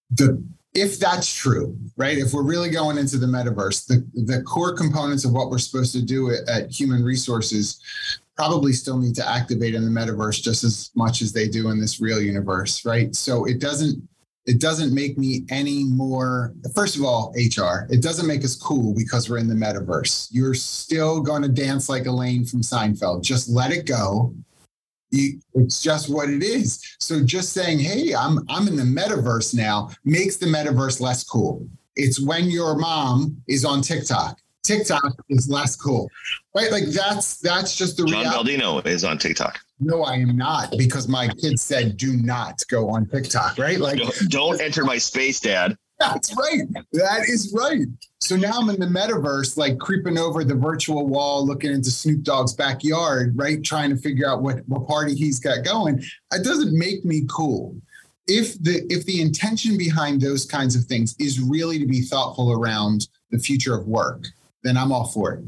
the 0.10 0.44
if 0.76 1.00
that's 1.00 1.34
true, 1.34 1.78
right? 1.96 2.18
If 2.18 2.34
we're 2.34 2.44
really 2.44 2.70
going 2.70 2.98
into 2.98 3.18
the 3.18 3.26
metaverse, 3.26 3.88
the, 3.88 4.06
the 4.26 4.44
core 4.44 4.76
components 4.76 5.24
of 5.24 5.32
what 5.32 5.50
we're 5.50 5.58
supposed 5.58 5.94
to 5.94 6.02
do 6.02 6.32
at, 6.32 6.48
at 6.50 6.70
human 6.70 7.02
resources 7.02 7.80
probably 8.36 8.74
still 8.74 8.98
need 8.98 9.16
to 9.16 9.28
activate 9.28 9.74
in 9.74 9.86
the 9.86 10.00
metaverse 10.00 10.44
just 10.44 10.66
as 10.66 10.92
much 10.94 11.22
as 11.22 11.32
they 11.32 11.48
do 11.48 11.70
in 11.70 11.80
this 11.80 12.02
real 12.02 12.22
universe, 12.22 12.86
right? 12.86 13.16
So 13.16 13.46
it 13.46 13.60
doesn't 13.60 14.08
it 14.46 14.62
doesn't 14.62 14.94
make 14.94 15.18
me 15.18 15.44
any 15.50 15.86
more 15.86 16.54
first 16.76 16.96
of 16.96 17.04
all 17.04 17.34
hr 17.58 17.88
it 17.90 18.04
doesn't 18.04 18.28
make 18.28 18.44
us 18.44 18.56
cool 18.56 18.94
because 18.94 19.28
we're 19.28 19.40
in 19.40 19.48
the 19.48 19.56
metaverse 19.56 20.28
you're 20.32 20.54
still 20.54 21.20
going 21.20 21.42
to 21.42 21.48
dance 21.48 21.90
like 21.90 22.06
elaine 22.06 22.46
from 22.46 22.62
seinfeld 22.62 23.24
just 23.24 23.50
let 23.50 23.72
it 23.72 23.88
go 23.88 24.32
you, 25.16 25.40
it's 25.54 25.82
just 25.82 26.10
what 26.10 26.30
it 26.30 26.44
is 26.44 26.96
so 27.00 27.24
just 27.24 27.54
saying 27.54 27.80
hey 27.80 28.14
i'm 28.14 28.40
i'm 28.50 28.68
in 28.68 28.76
the 28.76 28.84
metaverse 28.84 29.56
now 29.56 29.90
makes 30.04 30.38
the 30.38 30.46
metaverse 30.46 31.00
less 31.00 31.24
cool 31.24 31.68
it's 31.96 32.20
when 32.20 32.46
your 32.46 32.76
mom 32.76 33.42
is 33.48 33.66
on 33.66 33.82
tiktok 33.82 34.38
TikTok 34.66 35.16
is 35.30 35.48
less 35.48 35.76
cool, 35.76 36.10
right? 36.56 36.72
Like 36.72 36.86
that's 36.86 37.38
that's 37.38 37.76
just 37.76 37.98
the 37.98 38.06
John 38.06 38.22
reality. 38.22 38.58
Baldino 38.58 38.86
is 38.88 39.04
on 39.04 39.18
TikTok. 39.18 39.60
No, 39.80 40.04
I 40.04 40.16
am 40.16 40.36
not 40.36 40.74
because 40.78 41.08
my 41.08 41.28
kids 41.28 41.62
said 41.62 41.98
do 41.98 42.18
not 42.18 42.60
go 42.70 42.90
on 42.90 43.06
TikTok, 43.08 43.58
right? 43.58 43.80
Like 43.80 44.00
don't, 44.00 44.30
don't 44.30 44.62
enter 44.62 44.84
my 44.84 44.98
space, 44.98 45.40
Dad. 45.40 45.78
That's 46.00 46.36
right. 46.36 46.62
That 46.94 47.30
is 47.30 47.54
right. 47.56 47.88
So 48.20 48.36
now 48.36 48.60
I'm 48.60 48.70
in 48.70 48.80
the 48.80 48.86
metaverse, 48.86 49.58
like 49.58 49.78
creeping 49.80 50.18
over 50.18 50.44
the 50.44 50.56
virtual 50.56 51.08
wall, 51.08 51.46
looking 51.46 51.72
into 51.72 51.92
Snoop 51.92 52.24
Dogg's 52.24 52.54
backyard, 52.54 53.34
right? 53.36 53.64
Trying 53.64 53.92
to 53.92 53.98
figure 53.98 54.30
out 54.30 54.42
what, 54.42 54.68
what 54.68 54.88
party 54.88 55.16
he's 55.16 55.40
got 55.40 55.64
going. 55.64 56.04
It 56.34 56.44
doesn't 56.44 56.78
make 56.78 57.06
me 57.06 57.24
cool. 57.30 57.76
If 58.28 58.62
the 58.62 58.82
if 58.90 59.06
the 59.06 59.22
intention 59.22 59.78
behind 59.78 60.20
those 60.20 60.46
kinds 60.46 60.76
of 60.76 60.86
things 60.86 61.16
is 61.20 61.40
really 61.40 61.78
to 61.80 61.86
be 61.86 62.02
thoughtful 62.02 62.52
around 62.52 63.08
the 63.30 63.38
future 63.38 63.76
of 63.76 63.88
work, 63.88 64.26
then 64.64 64.78
I'm 64.78 64.92
all 64.92 65.06
for 65.06 65.34
it. 65.34 65.46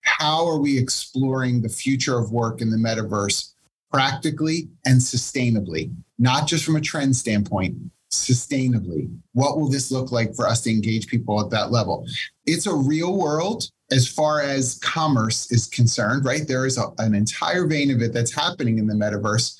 How 0.00 0.46
are 0.46 0.58
we 0.58 0.76
exploring 0.78 1.62
the 1.62 1.68
future 1.68 2.18
of 2.18 2.32
work 2.32 2.60
in 2.60 2.70
the 2.70 2.76
metaverse 2.76 3.52
practically 3.92 4.68
and 4.84 5.00
sustainably, 5.00 5.94
not 6.18 6.46
just 6.48 6.64
from 6.64 6.76
a 6.76 6.80
trend 6.80 7.14
standpoint, 7.16 7.76
sustainably? 8.10 9.14
What 9.32 9.58
will 9.58 9.68
this 9.68 9.90
look 9.90 10.12
like 10.12 10.34
for 10.34 10.46
us 10.46 10.60
to 10.62 10.70
engage 10.70 11.06
people 11.06 11.40
at 11.40 11.50
that 11.50 11.70
level? 11.70 12.06
It's 12.46 12.66
a 12.66 12.74
real 12.74 13.16
world, 13.16 13.68
as 13.90 14.08
far 14.08 14.40
as 14.40 14.78
commerce 14.78 15.50
is 15.50 15.66
concerned, 15.66 16.24
right? 16.24 16.46
There 16.46 16.66
is 16.66 16.78
a, 16.78 16.88
an 16.98 17.14
entire 17.14 17.66
vein 17.66 17.90
of 17.90 18.02
it 18.02 18.12
that's 18.12 18.34
happening 18.34 18.78
in 18.78 18.86
the 18.86 18.94
metaverse. 18.94 19.56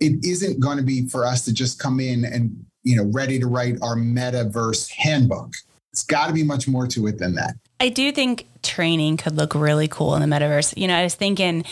It 0.00 0.24
isn't 0.24 0.60
going 0.60 0.78
to 0.78 0.82
be 0.82 1.08
for 1.08 1.26
us 1.26 1.44
to 1.46 1.52
just 1.52 1.78
come 1.78 2.00
in 2.00 2.24
and, 2.24 2.64
you 2.82 2.96
know, 2.96 3.10
ready 3.12 3.38
to 3.38 3.46
write 3.46 3.76
our 3.82 3.96
metaverse 3.96 4.90
handbook. 4.90 5.54
It's 5.92 6.04
got 6.04 6.26
to 6.26 6.32
be 6.32 6.42
much 6.42 6.66
more 6.66 6.86
to 6.88 7.06
it 7.06 7.18
than 7.18 7.34
that. 7.36 7.54
I 7.80 7.88
do 7.88 8.10
think 8.12 8.46
training 8.62 9.16
could 9.16 9.36
look 9.36 9.54
really 9.54 9.88
cool 9.88 10.14
in 10.14 10.28
the 10.28 10.36
metaverse. 10.36 10.76
You 10.76 10.88
know, 10.88 10.96
I 10.96 11.04
was 11.04 11.14
thinking 11.14 11.64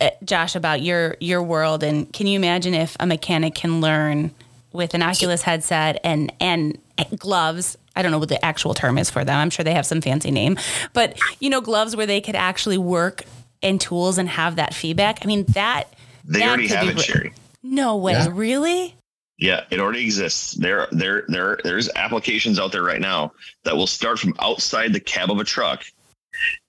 uh, 0.00 0.10
Josh 0.24 0.56
about 0.56 0.82
your 0.82 1.16
your 1.20 1.42
world 1.42 1.84
and 1.84 2.12
can 2.12 2.26
you 2.26 2.36
imagine 2.36 2.74
if 2.74 2.96
a 2.98 3.06
mechanic 3.06 3.54
can 3.54 3.80
learn 3.80 4.32
with 4.72 4.94
an 4.94 5.02
Oculus 5.02 5.42
headset 5.42 6.00
and 6.04 6.32
and 6.40 6.78
gloves 7.16 7.76
I 7.94 8.02
don't 8.02 8.10
know 8.10 8.18
what 8.18 8.28
the 8.28 8.42
actual 8.44 8.74
term 8.74 8.98
is 8.98 9.10
for 9.10 9.24
them. 9.24 9.38
I'm 9.38 9.50
sure 9.50 9.64
they 9.64 9.74
have 9.74 9.86
some 9.86 10.00
fancy 10.00 10.30
name, 10.30 10.56
but 10.92 11.18
you 11.40 11.50
know, 11.50 11.60
gloves 11.60 11.94
where 11.94 12.06
they 12.06 12.20
could 12.20 12.36
actually 12.36 12.78
work 12.78 13.24
in 13.60 13.78
tools 13.78 14.18
and 14.18 14.28
have 14.28 14.56
that 14.56 14.74
feedback. 14.74 15.18
I 15.22 15.26
mean, 15.26 15.44
that 15.50 15.92
they 16.24 16.40
that 16.40 16.48
already 16.48 16.68
have 16.68 16.88
it, 16.88 17.00
Sherry. 17.00 17.32
No 17.62 17.96
way, 17.96 18.12
yeah. 18.12 18.28
really? 18.30 18.96
Yeah, 19.38 19.64
it 19.70 19.80
already 19.80 20.04
exists. 20.04 20.52
There, 20.52 20.88
there, 20.92 21.24
there, 21.28 21.58
there's 21.64 21.88
applications 21.96 22.58
out 22.58 22.72
there 22.72 22.82
right 22.82 23.00
now 23.00 23.32
that 23.64 23.76
will 23.76 23.86
start 23.86 24.18
from 24.18 24.34
outside 24.38 24.92
the 24.92 25.00
cab 25.00 25.30
of 25.30 25.38
a 25.38 25.44
truck 25.44 25.84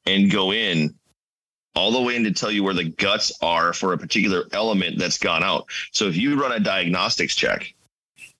and 0.05 0.31
go 0.31 0.51
in 0.51 0.93
all 1.75 1.91
the 1.91 2.01
way 2.01 2.15
in 2.15 2.23
to 2.23 2.31
tell 2.31 2.51
you 2.51 2.63
where 2.63 2.73
the 2.73 2.89
guts 2.89 3.31
are 3.41 3.73
for 3.73 3.93
a 3.93 3.97
particular 3.97 4.45
element 4.53 4.97
that's 4.97 5.17
gone 5.17 5.43
out. 5.43 5.65
So 5.91 6.07
if 6.07 6.15
you 6.15 6.39
run 6.39 6.51
a 6.51 6.59
diagnostics 6.59 7.35
check 7.35 7.72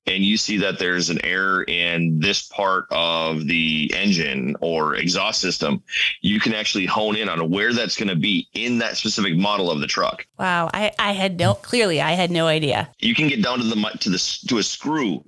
and 0.06 0.24
you 0.24 0.38
see 0.38 0.58
that 0.58 0.80
there's 0.80 1.10
an 1.10 1.24
error 1.24 1.64
in 1.64 2.20
this 2.20 2.44
part 2.44 2.86
of 2.92 3.48
the 3.48 3.92
engine 3.96 4.56
or 4.62 4.96
exhaust 4.96 5.40
system, 5.40 5.82
you 6.22 6.40
can 6.40 6.54
actually 6.54 6.86
hone 6.86 7.16
in 7.16 7.30
on 7.30 7.50
where 7.50 7.74
that's 7.74 7.96
going 7.96 8.10
to 8.10 8.16
be 8.16 8.48
in 8.54 8.78
that 8.80 8.98
specific 8.98 9.36
model 9.36 9.72
of 9.72 9.80
the 9.80 9.88
truck. 9.88 10.26
Wow, 10.38 10.70
I, 10.74 10.92
I 11.00 11.14
had 11.14 11.40
no 11.40 11.54
clearly 11.54 12.02
I 12.02 12.12
had 12.12 12.32
no 12.32 12.48
idea. 12.48 12.90
You 13.00 13.16
can 13.16 13.28
get 13.28 13.42
down 13.42 13.60
to 13.60 13.66
the 13.66 13.76
to 14.00 14.10
the 14.10 14.40
to 14.48 14.58
a 14.58 14.64
screw 14.64 15.24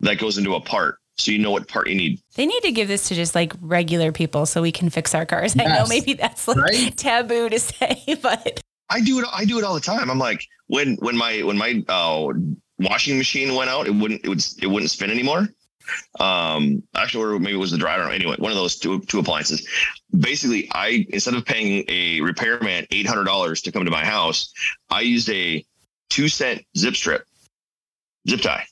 that 0.00 0.18
goes 0.18 0.38
into 0.38 0.54
a 0.54 0.60
part 0.60 0.98
so 1.18 1.32
you 1.32 1.38
know 1.38 1.50
what 1.50 1.66
part 1.66 1.88
you 1.88 1.96
need. 1.96 2.20
They 2.36 2.46
need 2.46 2.62
to 2.62 2.70
give 2.70 2.88
this 2.88 3.08
to 3.08 3.14
just 3.14 3.34
like 3.34 3.52
regular 3.60 4.12
people 4.12 4.46
so 4.46 4.62
we 4.62 4.72
can 4.72 4.88
fix 4.88 5.14
our 5.14 5.26
cars. 5.26 5.54
Yes. 5.56 5.66
I 5.66 5.78
know 5.78 5.86
maybe 5.88 6.14
that's 6.14 6.46
like 6.46 6.58
right? 6.58 6.96
taboo 6.96 7.48
to 7.48 7.58
say, 7.58 8.16
but 8.22 8.60
I 8.88 9.00
do 9.00 9.18
it. 9.18 9.26
I 9.32 9.44
do 9.44 9.58
it 9.58 9.64
all 9.64 9.74
the 9.74 9.80
time. 9.80 10.10
I'm 10.10 10.18
like 10.18 10.46
when 10.68 10.94
when 10.96 11.16
my 11.16 11.42
when 11.42 11.58
my 11.58 11.84
uh, 11.88 12.32
washing 12.78 13.18
machine 13.18 13.54
went 13.54 13.70
out, 13.70 13.86
it 13.86 13.94
wouldn't 13.94 14.24
it 14.24 14.28
would 14.28 14.44
it 14.62 14.66
wouldn't 14.66 14.90
spin 14.90 15.10
anymore. 15.10 15.48
Um, 16.20 16.82
actually, 16.94 17.24
or 17.24 17.38
maybe 17.38 17.54
it 17.54 17.58
was 17.58 17.70
the 17.70 17.78
dryer. 17.78 18.10
Anyway, 18.10 18.36
one 18.38 18.52
of 18.52 18.56
those 18.56 18.78
two 18.78 19.00
two 19.00 19.18
appliances. 19.18 19.66
Basically, 20.18 20.68
I 20.72 21.06
instead 21.10 21.34
of 21.34 21.44
paying 21.44 21.84
a 21.88 22.20
repairman 22.20 22.86
eight 22.90 23.06
hundred 23.06 23.24
dollars 23.24 23.62
to 23.62 23.72
come 23.72 23.84
to 23.84 23.90
my 23.90 24.04
house, 24.04 24.52
I 24.90 25.00
used 25.00 25.30
a 25.30 25.64
two 26.10 26.28
cent 26.28 26.62
zip 26.76 26.94
strip, 26.94 27.24
zip 28.28 28.40
tie, 28.40 28.66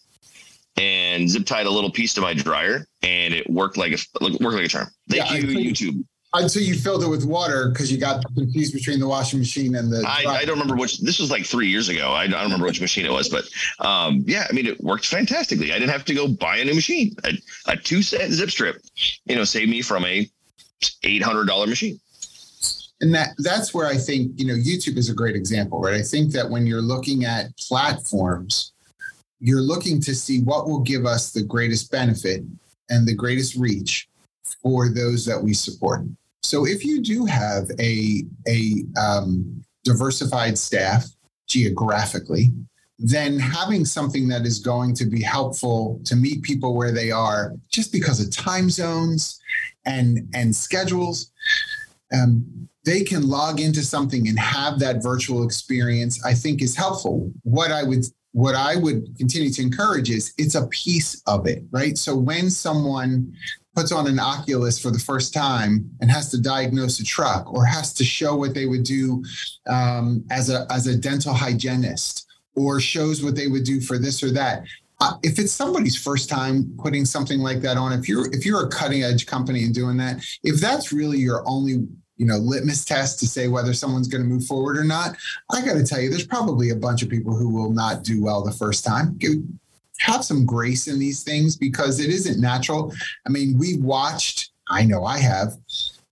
and 0.76 1.28
zip 1.28 1.46
tied 1.46 1.66
a 1.66 1.70
little 1.70 1.90
piece 1.90 2.14
to 2.14 2.20
my 2.20 2.34
dryer, 2.34 2.86
and 3.02 3.32
it 3.32 3.48
worked 3.48 3.76
like 3.76 3.92
a 3.92 3.98
worked 4.20 4.56
like 4.56 4.64
a 4.64 4.68
charm. 4.68 4.88
Thank 5.08 5.30
yeah, 5.30 5.36
you, 5.36 5.72
YouTube 5.72 6.04
until 6.42 6.62
you 6.62 6.74
filled 6.74 7.02
it 7.02 7.08
with 7.08 7.24
water 7.24 7.68
because 7.68 7.90
you 7.90 7.98
got 7.98 8.24
confused 8.34 8.72
between 8.72 8.98
the 8.98 9.06
washing 9.06 9.38
machine 9.38 9.74
and 9.76 9.92
the. 9.92 10.04
I, 10.06 10.24
I, 10.26 10.44
don't 10.44 10.58
remember 10.58 10.76
which. 10.76 10.98
This 11.00 11.18
was 11.18 11.30
like 11.30 11.44
three 11.44 11.68
years 11.68 11.88
ago. 11.88 12.10
I, 12.10 12.22
I 12.22 12.26
don't 12.26 12.44
remember 12.44 12.66
which 12.66 12.80
machine 12.80 13.06
it 13.06 13.12
was, 13.12 13.28
but 13.28 13.44
um, 13.84 14.24
yeah, 14.26 14.46
I 14.48 14.52
mean, 14.52 14.66
it 14.66 14.80
worked 14.82 15.06
fantastically. 15.06 15.72
I 15.72 15.78
didn't 15.78 15.92
have 15.92 16.04
to 16.06 16.14
go 16.14 16.28
buy 16.28 16.58
a 16.58 16.64
new 16.64 16.74
machine. 16.74 17.14
A, 17.24 17.32
a 17.66 17.76
two 17.76 18.02
set 18.02 18.30
zip 18.30 18.50
strip, 18.50 18.82
you 19.24 19.36
know, 19.36 19.44
saved 19.44 19.70
me 19.70 19.82
from 19.82 20.04
a 20.04 20.28
eight 21.02 21.22
hundred 21.22 21.46
dollar 21.46 21.66
machine. 21.66 22.00
And 23.00 23.14
that 23.14 23.30
that's 23.38 23.74
where 23.74 23.86
I 23.86 23.96
think 23.96 24.32
you 24.36 24.46
know 24.46 24.54
YouTube 24.54 24.96
is 24.96 25.10
a 25.10 25.14
great 25.14 25.36
example, 25.36 25.80
right? 25.80 25.94
I 25.94 26.02
think 26.02 26.32
that 26.32 26.48
when 26.48 26.66
you're 26.66 26.82
looking 26.82 27.24
at 27.24 27.56
platforms, 27.58 28.72
you're 29.40 29.60
looking 29.60 30.00
to 30.02 30.14
see 30.14 30.42
what 30.42 30.66
will 30.66 30.80
give 30.80 31.04
us 31.04 31.32
the 31.32 31.42
greatest 31.42 31.90
benefit 31.90 32.42
and 32.88 33.06
the 33.06 33.14
greatest 33.14 33.56
reach 33.56 34.08
for 34.62 34.88
those 34.88 35.24
that 35.26 35.42
we 35.42 35.52
support. 35.54 36.02
So 36.42 36.66
if 36.66 36.84
you 36.84 37.02
do 37.02 37.24
have 37.24 37.70
a 37.80 38.24
a 38.46 38.84
um, 39.00 39.64
diversified 39.84 40.58
staff 40.58 41.06
geographically, 41.48 42.52
then 42.98 43.38
having 43.38 43.84
something 43.84 44.28
that 44.28 44.46
is 44.46 44.58
going 44.58 44.94
to 44.94 45.06
be 45.06 45.22
helpful 45.22 46.00
to 46.04 46.16
meet 46.16 46.42
people 46.42 46.74
where 46.74 46.92
they 46.92 47.10
are, 47.10 47.52
just 47.70 47.92
because 47.92 48.20
of 48.20 48.30
time 48.30 48.70
zones 48.70 49.40
and 49.84 50.28
and 50.34 50.54
schedules, 50.54 51.32
um, 52.12 52.68
they 52.84 53.02
can 53.02 53.28
log 53.28 53.60
into 53.60 53.82
something 53.82 54.28
and 54.28 54.38
have 54.38 54.78
that 54.78 55.02
virtual 55.02 55.42
experience. 55.42 56.24
I 56.24 56.34
think 56.34 56.62
is 56.62 56.76
helpful. 56.76 57.30
What 57.42 57.72
I 57.72 57.82
would 57.82 58.04
what 58.32 58.54
I 58.54 58.76
would 58.76 59.16
continue 59.16 59.50
to 59.50 59.62
encourage 59.62 60.10
is 60.10 60.34
it's 60.36 60.56
a 60.56 60.66
piece 60.66 61.22
of 61.26 61.46
it, 61.46 61.64
right? 61.70 61.96
So 61.96 62.14
when 62.14 62.50
someone 62.50 63.34
puts 63.76 63.92
on 63.92 64.06
an 64.06 64.18
Oculus 64.18 64.78
for 64.78 64.90
the 64.90 64.98
first 64.98 65.34
time 65.34 65.88
and 66.00 66.10
has 66.10 66.30
to 66.30 66.40
diagnose 66.40 66.98
a 66.98 67.04
truck 67.04 67.52
or 67.52 67.66
has 67.66 67.92
to 67.92 68.04
show 68.04 68.34
what 68.34 68.54
they 68.54 68.64
would 68.64 68.82
do 68.82 69.22
um, 69.68 70.24
as 70.30 70.48
a 70.48 70.66
as 70.70 70.86
a 70.86 70.96
dental 70.96 71.34
hygienist 71.34 72.26
or 72.54 72.80
shows 72.80 73.22
what 73.22 73.36
they 73.36 73.48
would 73.48 73.64
do 73.64 73.80
for 73.80 73.98
this 73.98 74.22
or 74.22 74.32
that. 74.32 74.64
Uh, 75.00 75.12
if 75.22 75.38
it's 75.38 75.52
somebody's 75.52 75.94
first 75.94 76.30
time 76.30 76.74
putting 76.78 77.04
something 77.04 77.40
like 77.40 77.60
that 77.60 77.76
on, 77.76 77.92
if 77.92 78.08
you're 78.08 78.32
if 78.34 78.46
you're 78.46 78.64
a 78.64 78.70
cutting 78.70 79.02
edge 79.02 79.26
company 79.26 79.62
and 79.64 79.74
doing 79.74 79.98
that, 79.98 80.24
if 80.42 80.58
that's 80.58 80.90
really 80.90 81.18
your 81.18 81.46
only 81.46 81.86
you 82.16 82.24
know 82.24 82.38
litmus 82.38 82.82
test 82.82 83.20
to 83.20 83.26
say 83.26 83.46
whether 83.46 83.74
someone's 83.74 84.08
going 84.08 84.22
to 84.22 84.28
move 84.28 84.46
forward 84.46 84.78
or 84.78 84.84
not, 84.84 85.14
I 85.52 85.60
got 85.60 85.74
to 85.74 85.84
tell 85.84 86.00
you, 86.00 86.08
there's 86.08 86.26
probably 86.26 86.70
a 86.70 86.76
bunch 86.76 87.02
of 87.02 87.10
people 87.10 87.36
who 87.36 87.50
will 87.50 87.72
not 87.72 88.04
do 88.04 88.22
well 88.22 88.42
the 88.42 88.52
first 88.52 88.86
time 88.86 89.18
have 89.98 90.24
some 90.24 90.46
grace 90.46 90.88
in 90.88 90.98
these 90.98 91.22
things 91.22 91.56
because 91.56 92.00
it 92.00 92.10
isn't 92.10 92.40
natural. 92.40 92.92
I 93.26 93.30
mean, 93.30 93.58
we 93.58 93.76
watched, 93.78 94.50
I 94.68 94.84
know 94.84 95.04
I 95.04 95.18
have, 95.18 95.56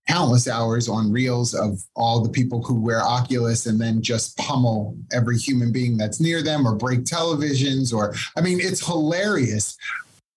countless 0.07 0.47
hours 0.47 0.87
on 0.87 1.11
reels 1.11 1.53
of 1.53 1.81
all 1.95 2.21
the 2.21 2.29
people 2.29 2.61
who 2.61 2.79
wear 2.79 3.01
Oculus 3.01 3.65
and 3.65 3.79
then 3.81 4.01
just 4.01 4.37
pummel 4.37 4.95
every 5.11 5.37
human 5.37 5.71
being 5.71 5.97
that's 5.97 6.19
near 6.19 6.43
them 6.43 6.67
or 6.67 6.75
break 6.75 7.01
televisions 7.01 7.93
or 7.93 8.13
I 8.37 8.41
mean 8.41 8.59
it's 8.59 8.85
hilarious 8.85 9.77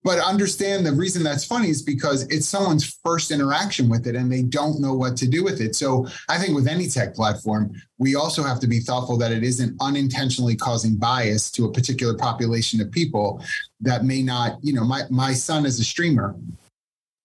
but 0.04 0.18
understand 0.20 0.86
the 0.86 0.92
reason 0.92 1.22
that's 1.22 1.44
funny 1.44 1.68
is 1.68 1.82
because 1.82 2.22
it's 2.28 2.46
someone's 2.46 2.98
first 3.04 3.30
interaction 3.30 3.88
with 3.88 4.06
it 4.06 4.14
and 4.14 4.30
they 4.30 4.42
don't 4.42 4.80
know 4.80 4.94
what 4.94 5.16
to 5.16 5.26
do 5.26 5.42
with 5.42 5.60
it. 5.60 5.74
So 5.74 6.06
I 6.28 6.38
think 6.38 6.54
with 6.54 6.68
any 6.68 6.88
tech 6.88 7.14
platform, 7.14 7.72
we 7.98 8.14
also 8.14 8.44
have 8.44 8.60
to 8.60 8.68
be 8.68 8.78
thoughtful 8.78 9.16
that 9.18 9.32
it 9.32 9.42
isn't 9.42 9.76
unintentionally 9.80 10.54
causing 10.54 10.96
bias 10.96 11.50
to 11.52 11.66
a 11.66 11.72
particular 11.72 12.14
population 12.14 12.80
of 12.80 12.92
people 12.92 13.42
that 13.80 14.04
may 14.04 14.22
not, 14.22 14.58
you 14.62 14.72
know, 14.72 14.84
my, 14.84 15.02
my 15.10 15.32
son 15.32 15.66
is 15.66 15.80
a 15.80 15.84
streamer. 15.84 16.36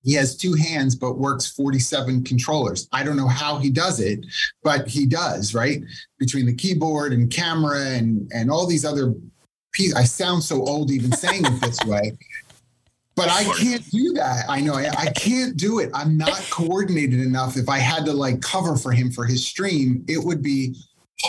He 0.03 0.13
has 0.15 0.35
two 0.35 0.53
hands, 0.53 0.95
but 0.95 1.17
works 1.17 1.47
47 1.47 2.23
controllers. 2.25 2.89
I 2.91 3.03
don't 3.03 3.15
know 3.15 3.27
how 3.27 3.59
he 3.59 3.69
does 3.69 4.01
it, 4.01 4.25
but 4.61 4.87
he 4.87 5.05
does, 5.05 5.53
right? 5.53 5.81
Between 6.19 6.45
the 6.45 6.55
keyboard 6.55 7.13
and 7.13 7.31
camera 7.31 7.79
and, 7.91 8.29
and 8.33 8.51
all 8.51 8.67
these 8.67 8.83
other 8.83 9.13
pieces. 9.71 9.95
I 9.95 10.03
sound 10.03 10.43
so 10.43 10.61
old 10.63 10.91
even 10.91 11.11
saying 11.11 11.45
it 11.45 11.61
this 11.61 11.79
way 11.85 12.17
but 13.15 13.29
I 13.29 13.43
can't 13.43 13.89
do 13.91 14.13
that. 14.13 14.45
I 14.49 14.59
know 14.59 14.73
I, 14.73 14.89
I, 14.97 15.05
can't 15.11 15.55
do 15.55 15.79
it. 15.79 15.91
I'm 15.93 16.17
not 16.17 16.45
coordinated 16.49 17.19
enough. 17.19 17.57
If 17.57 17.69
I 17.69 17.77
had 17.77 18.05
to 18.05 18.13
like 18.13 18.41
cover 18.41 18.75
for 18.75 18.91
him 18.91 19.11
for 19.11 19.25
his 19.25 19.45
stream, 19.45 20.03
it 20.07 20.23
would 20.23 20.41
be 20.41 20.75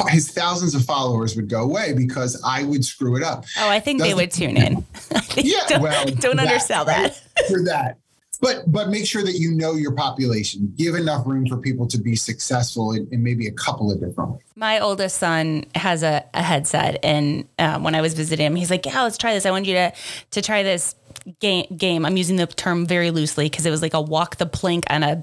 his 0.09 0.31
thousands 0.31 0.75
of 0.75 0.85
followers 0.85 1.37
would 1.37 1.49
go 1.49 1.63
away 1.63 1.93
because 1.93 2.41
I 2.45 2.65
would 2.65 2.85
screw 2.85 3.17
it 3.17 3.23
up. 3.23 3.45
Oh, 3.59 3.69
I 3.69 3.81
think 3.81 3.99
Doesn't, 3.99 4.11
they 4.11 4.23
would 4.23 4.31
tune 4.31 4.57
in. 4.57 4.85
yeah, 5.37 5.61
don't, 5.69 5.83
well, 5.83 6.05
don't 6.07 6.37
that, 6.37 6.47
undersell 6.47 6.85
that. 6.87 7.21
Right? 7.39 7.47
For 7.49 7.63
that. 7.65 7.99
But 8.41 8.71
but 8.71 8.89
make 8.89 9.07
sure 9.07 9.23
that 9.23 9.35
you 9.35 9.53
know 9.53 9.75
your 9.75 9.93
population. 9.93 10.73
Give 10.77 10.95
enough 10.95 11.27
room 11.27 11.47
for 11.47 11.57
people 11.57 11.87
to 11.89 11.99
be 11.99 12.17
successful 12.17 12.93
in, 12.93 13.09
in 13.11 13.23
maybe 13.23 13.47
a 13.47 13.53
couple 13.53 13.91
of 13.93 14.01
different 14.01 14.33
ways. 14.33 14.43
My 14.57 14.81
oldest 14.81 15.19
son 15.19 15.65
has 15.75 16.03
a, 16.03 16.25
a 16.35 16.43
headset, 16.43 16.99
and 17.03 17.47
um, 17.59 17.83
when 17.83 17.95
I 17.95 18.01
was 18.01 18.15
visiting 18.15 18.47
him, 18.47 18.57
he's 18.57 18.71
like, 18.71 18.87
"Yeah, 18.87 19.03
let's 19.03 19.19
try 19.19 19.35
this. 19.35 19.47
I 19.47 19.51
want 19.51 19.67
you 19.67 19.75
to 19.75 19.93
to 20.33 20.43
try 20.43 20.63
this 20.63 20.95
game, 21.41 21.67
game. 21.77 22.05
I'm 22.05 22.17
using 22.17 22.37
the 22.37 22.47
term 22.47 22.87
very 22.87 23.11
loosely 23.11 23.47
because 23.47 23.67
it 23.67 23.71
was 23.71 23.83
like 23.83 23.95
a 23.95 24.01
walk 24.01 24.37
the 24.37 24.47
plank 24.47 24.85
on 24.91 25.03
a 25.03 25.23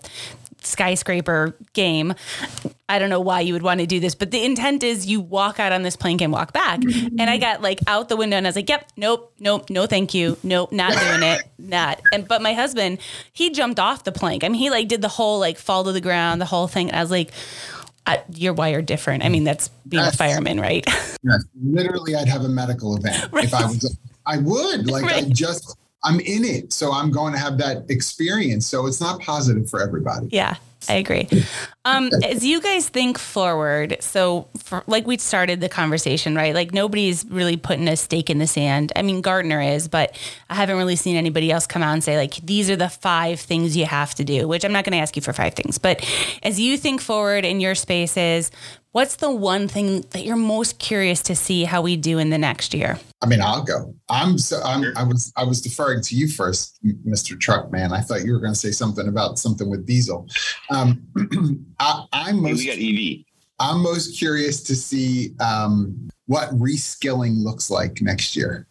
skyscraper 0.61 1.55
game. 1.73 2.13
I 2.87 2.99
don't 2.99 3.09
know 3.09 3.19
why 3.19 3.41
you 3.41 3.53
would 3.53 3.63
want 3.63 3.79
to 3.79 3.85
do 3.85 3.99
this, 3.99 4.15
but 4.15 4.31
the 4.31 4.43
intent 4.43 4.83
is 4.83 5.05
you 5.05 5.21
walk 5.21 5.59
out 5.59 5.71
on 5.71 5.81
this 5.83 5.95
plank 5.95 6.21
and 6.21 6.31
walk 6.31 6.53
back. 6.53 6.81
And 6.83 7.21
I 7.21 7.37
got 7.37 7.61
like 7.61 7.79
out 7.87 8.09
the 8.09 8.17
window 8.17 8.37
and 8.37 8.45
I 8.45 8.49
was 8.49 8.55
like, 8.55 8.69
"Yep, 8.69 8.91
nope, 8.97 9.33
nope, 9.39 9.69
no, 9.69 9.85
thank 9.85 10.13
you, 10.13 10.37
nope, 10.43 10.71
not 10.71 10.91
doing 10.97 11.23
it, 11.23 11.43
not." 11.57 12.01
And 12.11 12.27
but 12.27 12.41
my 12.41 12.53
husband, 12.53 12.99
he 13.33 13.49
jumped 13.49 13.79
off 13.79 14.03
the 14.03 14.11
plank. 14.11 14.43
I 14.43 14.49
mean, 14.49 14.59
he 14.59 14.69
like 14.69 14.87
did 14.87 15.01
the 15.01 15.07
whole 15.07 15.39
like 15.39 15.57
fall 15.57 15.83
to 15.83 15.91
the 15.91 16.01
ground, 16.01 16.41
the 16.41 16.45
whole 16.45 16.67
thing. 16.67 16.89
And 16.89 16.97
I 16.97 17.01
was 17.01 17.11
like. 17.11 17.31
I, 18.07 18.23
you're 18.33 18.53
wired 18.53 18.87
different. 18.87 19.23
I 19.23 19.29
mean, 19.29 19.43
that's 19.43 19.67
being 19.87 20.01
yes. 20.03 20.15
a 20.15 20.17
fireman, 20.17 20.59
right? 20.59 20.83
Yes. 21.23 21.45
Literally, 21.63 22.15
I'd 22.15 22.27
have 22.27 22.41
a 22.41 22.49
medical 22.49 22.97
event 22.97 23.27
right. 23.31 23.43
if 23.43 23.53
I 23.53 23.67
was. 23.67 23.95
I 24.25 24.39
would 24.39 24.89
like. 24.89 25.03
Right. 25.03 25.25
I 25.25 25.29
just 25.29 25.77
I'm 26.03 26.19
in 26.19 26.43
it. 26.43 26.73
So 26.73 26.91
I'm 26.91 27.11
going 27.11 27.33
to 27.33 27.39
have 27.39 27.57
that 27.59 27.89
experience. 27.89 28.67
So 28.67 28.87
it's 28.87 29.01
not 29.01 29.21
positive 29.21 29.69
for 29.69 29.81
everybody. 29.81 30.27
Yeah. 30.31 30.55
I 30.89 30.95
agree. 30.95 31.27
Um, 31.85 32.09
as 32.25 32.43
you 32.43 32.61
guys 32.61 32.89
think 32.89 33.17
forward, 33.17 33.97
so 33.99 34.47
for, 34.57 34.83
like 34.87 35.05
we 35.05 35.17
started 35.17 35.61
the 35.61 35.69
conversation, 35.69 36.35
right? 36.35 36.55
Like 36.55 36.73
nobody's 36.73 37.25
really 37.25 37.57
putting 37.57 37.87
a 37.87 37.95
stake 37.95 38.29
in 38.29 38.39
the 38.39 38.47
sand. 38.47 38.91
I 38.95 39.01
mean, 39.01 39.21
Gartner 39.21 39.61
is, 39.61 39.87
but 39.87 40.17
I 40.49 40.55
haven't 40.55 40.77
really 40.77 40.95
seen 40.95 41.15
anybody 41.15 41.51
else 41.51 41.67
come 41.67 41.83
out 41.83 41.93
and 41.93 42.03
say 42.03 42.17
like 42.17 42.35
these 42.37 42.69
are 42.69 42.75
the 42.75 42.89
five 42.89 43.39
things 43.39 43.77
you 43.77 43.85
have 43.85 44.15
to 44.15 44.23
do. 44.23 44.47
Which 44.47 44.65
I'm 44.65 44.71
not 44.71 44.83
going 44.85 44.93
to 44.93 45.01
ask 45.01 45.15
you 45.15 45.21
for 45.21 45.33
five 45.33 45.53
things, 45.53 45.77
but 45.77 46.05
as 46.43 46.59
you 46.59 46.77
think 46.77 47.01
forward 47.01 47.45
in 47.45 47.59
your 47.59 47.75
spaces, 47.75 48.51
What's 48.93 49.15
the 49.15 49.31
one 49.31 49.69
thing 49.69 50.01
that 50.09 50.25
you're 50.25 50.35
most 50.35 50.77
curious 50.77 51.21
to 51.23 51.35
see 51.35 51.63
how 51.63 51.81
we 51.81 51.95
do 51.95 52.17
in 52.17 52.29
the 52.29 52.37
next 52.37 52.73
year? 52.73 52.99
I 53.21 53.25
mean, 53.25 53.41
I'll 53.41 53.63
go. 53.63 53.95
I'm 54.09 54.37
so 54.37 54.61
I'm, 54.63 54.83
I 54.97 55.03
was 55.03 55.31
I 55.37 55.45
was 55.45 55.61
deferring 55.61 56.01
to 56.03 56.15
you 56.15 56.27
first, 56.27 56.77
Mr. 57.07 57.39
Truckman. 57.39 57.93
I 57.93 58.01
thought 58.01 58.25
you 58.25 58.33
were 58.33 58.39
going 58.39 58.53
to 58.53 58.59
say 58.59 58.71
something 58.71 59.07
about 59.07 59.39
something 59.39 59.69
with 59.69 59.85
diesel. 59.85 60.27
Um, 60.69 61.03
I, 61.79 62.05
am 62.11 62.41
most, 62.41 62.57
we 62.57 62.65
got 62.65 62.77
EV. 62.77 63.25
I'm 63.59 63.81
most 63.81 64.17
curious 64.17 64.61
to 64.63 64.75
see 64.75 65.35
um, 65.39 66.09
what 66.25 66.49
reskilling 66.49 67.41
looks 67.41 67.69
like 67.69 68.01
next 68.01 68.35
year. 68.35 68.67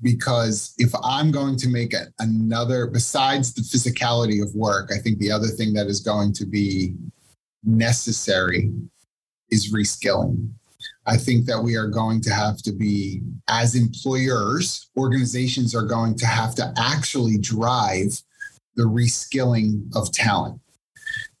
Because 0.00 0.74
if 0.78 0.92
I'm 1.02 1.32
going 1.32 1.56
to 1.56 1.68
make 1.68 1.92
a, 1.92 2.06
another, 2.20 2.86
besides 2.86 3.54
the 3.54 3.62
physicality 3.62 4.42
of 4.42 4.54
work, 4.54 4.90
I 4.94 4.98
think 4.98 5.18
the 5.18 5.32
other 5.32 5.48
thing 5.48 5.72
that 5.72 5.86
is 5.86 6.00
going 6.00 6.34
to 6.34 6.44
be 6.44 6.94
necessary 7.64 8.70
is 9.50 9.72
reskilling. 9.72 10.50
I 11.06 11.16
think 11.16 11.46
that 11.46 11.62
we 11.62 11.76
are 11.76 11.86
going 11.86 12.20
to 12.22 12.32
have 12.32 12.58
to 12.62 12.72
be, 12.72 13.22
as 13.48 13.76
employers, 13.76 14.90
organizations 14.96 15.74
are 15.74 15.84
going 15.84 16.16
to 16.16 16.26
have 16.26 16.54
to 16.56 16.74
actually 16.76 17.38
drive 17.38 18.20
the 18.74 18.82
reskilling 18.82 19.84
of 19.94 20.10
talent 20.12 20.60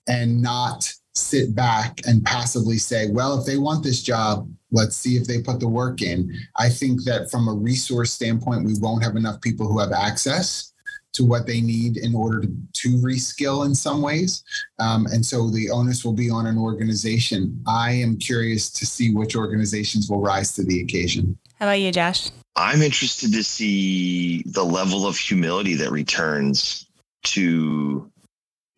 and 0.08 0.40
not 0.40 0.88
sit 1.14 1.54
back 1.54 2.00
and 2.06 2.24
passively 2.24 2.78
say, 2.78 3.10
well, 3.10 3.38
if 3.38 3.46
they 3.46 3.58
want 3.58 3.82
this 3.82 4.02
job, 4.02 4.48
let's 4.70 4.96
see 4.96 5.16
if 5.16 5.26
they 5.26 5.42
put 5.42 5.58
the 5.58 5.68
work 5.68 6.00
in. 6.00 6.32
I 6.56 6.68
think 6.68 7.02
that 7.04 7.30
from 7.30 7.48
a 7.48 7.52
resource 7.52 8.12
standpoint, 8.12 8.64
we 8.64 8.78
won't 8.78 9.02
have 9.02 9.16
enough 9.16 9.40
people 9.40 9.66
who 9.66 9.80
have 9.80 9.92
access 9.92 10.72
to 11.16 11.24
what 11.24 11.46
they 11.46 11.60
need 11.60 11.96
in 11.96 12.14
order 12.14 12.40
to, 12.42 12.48
to 12.72 12.88
reskill 12.98 13.66
in 13.66 13.74
some 13.74 14.02
ways. 14.02 14.44
Um, 14.78 15.06
and 15.06 15.24
so 15.24 15.50
the 15.50 15.70
onus 15.70 16.04
will 16.04 16.12
be 16.12 16.30
on 16.30 16.46
an 16.46 16.58
organization. 16.58 17.62
I 17.66 17.92
am 17.92 18.16
curious 18.18 18.70
to 18.70 18.86
see 18.86 19.14
which 19.14 19.34
organizations 19.34 20.10
will 20.10 20.20
rise 20.20 20.54
to 20.54 20.64
the 20.64 20.82
occasion. 20.82 21.36
How 21.58 21.66
about 21.66 21.80
you, 21.80 21.90
Josh? 21.90 22.30
I'm 22.54 22.82
interested 22.82 23.32
to 23.32 23.42
see 23.42 24.42
the 24.46 24.64
level 24.64 25.06
of 25.06 25.16
humility 25.16 25.74
that 25.74 25.90
returns 25.90 26.86
to 27.24 28.10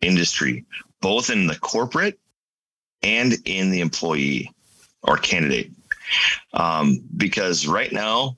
industry, 0.01 0.65
both 1.01 1.29
in 1.29 1.47
the 1.47 1.57
corporate 1.59 2.19
and 3.01 3.33
in 3.45 3.69
the 3.71 3.81
employee 3.81 4.51
or 5.03 5.17
candidate. 5.17 5.71
Um, 6.53 7.01
because 7.15 7.67
right 7.67 7.91
now, 7.91 8.37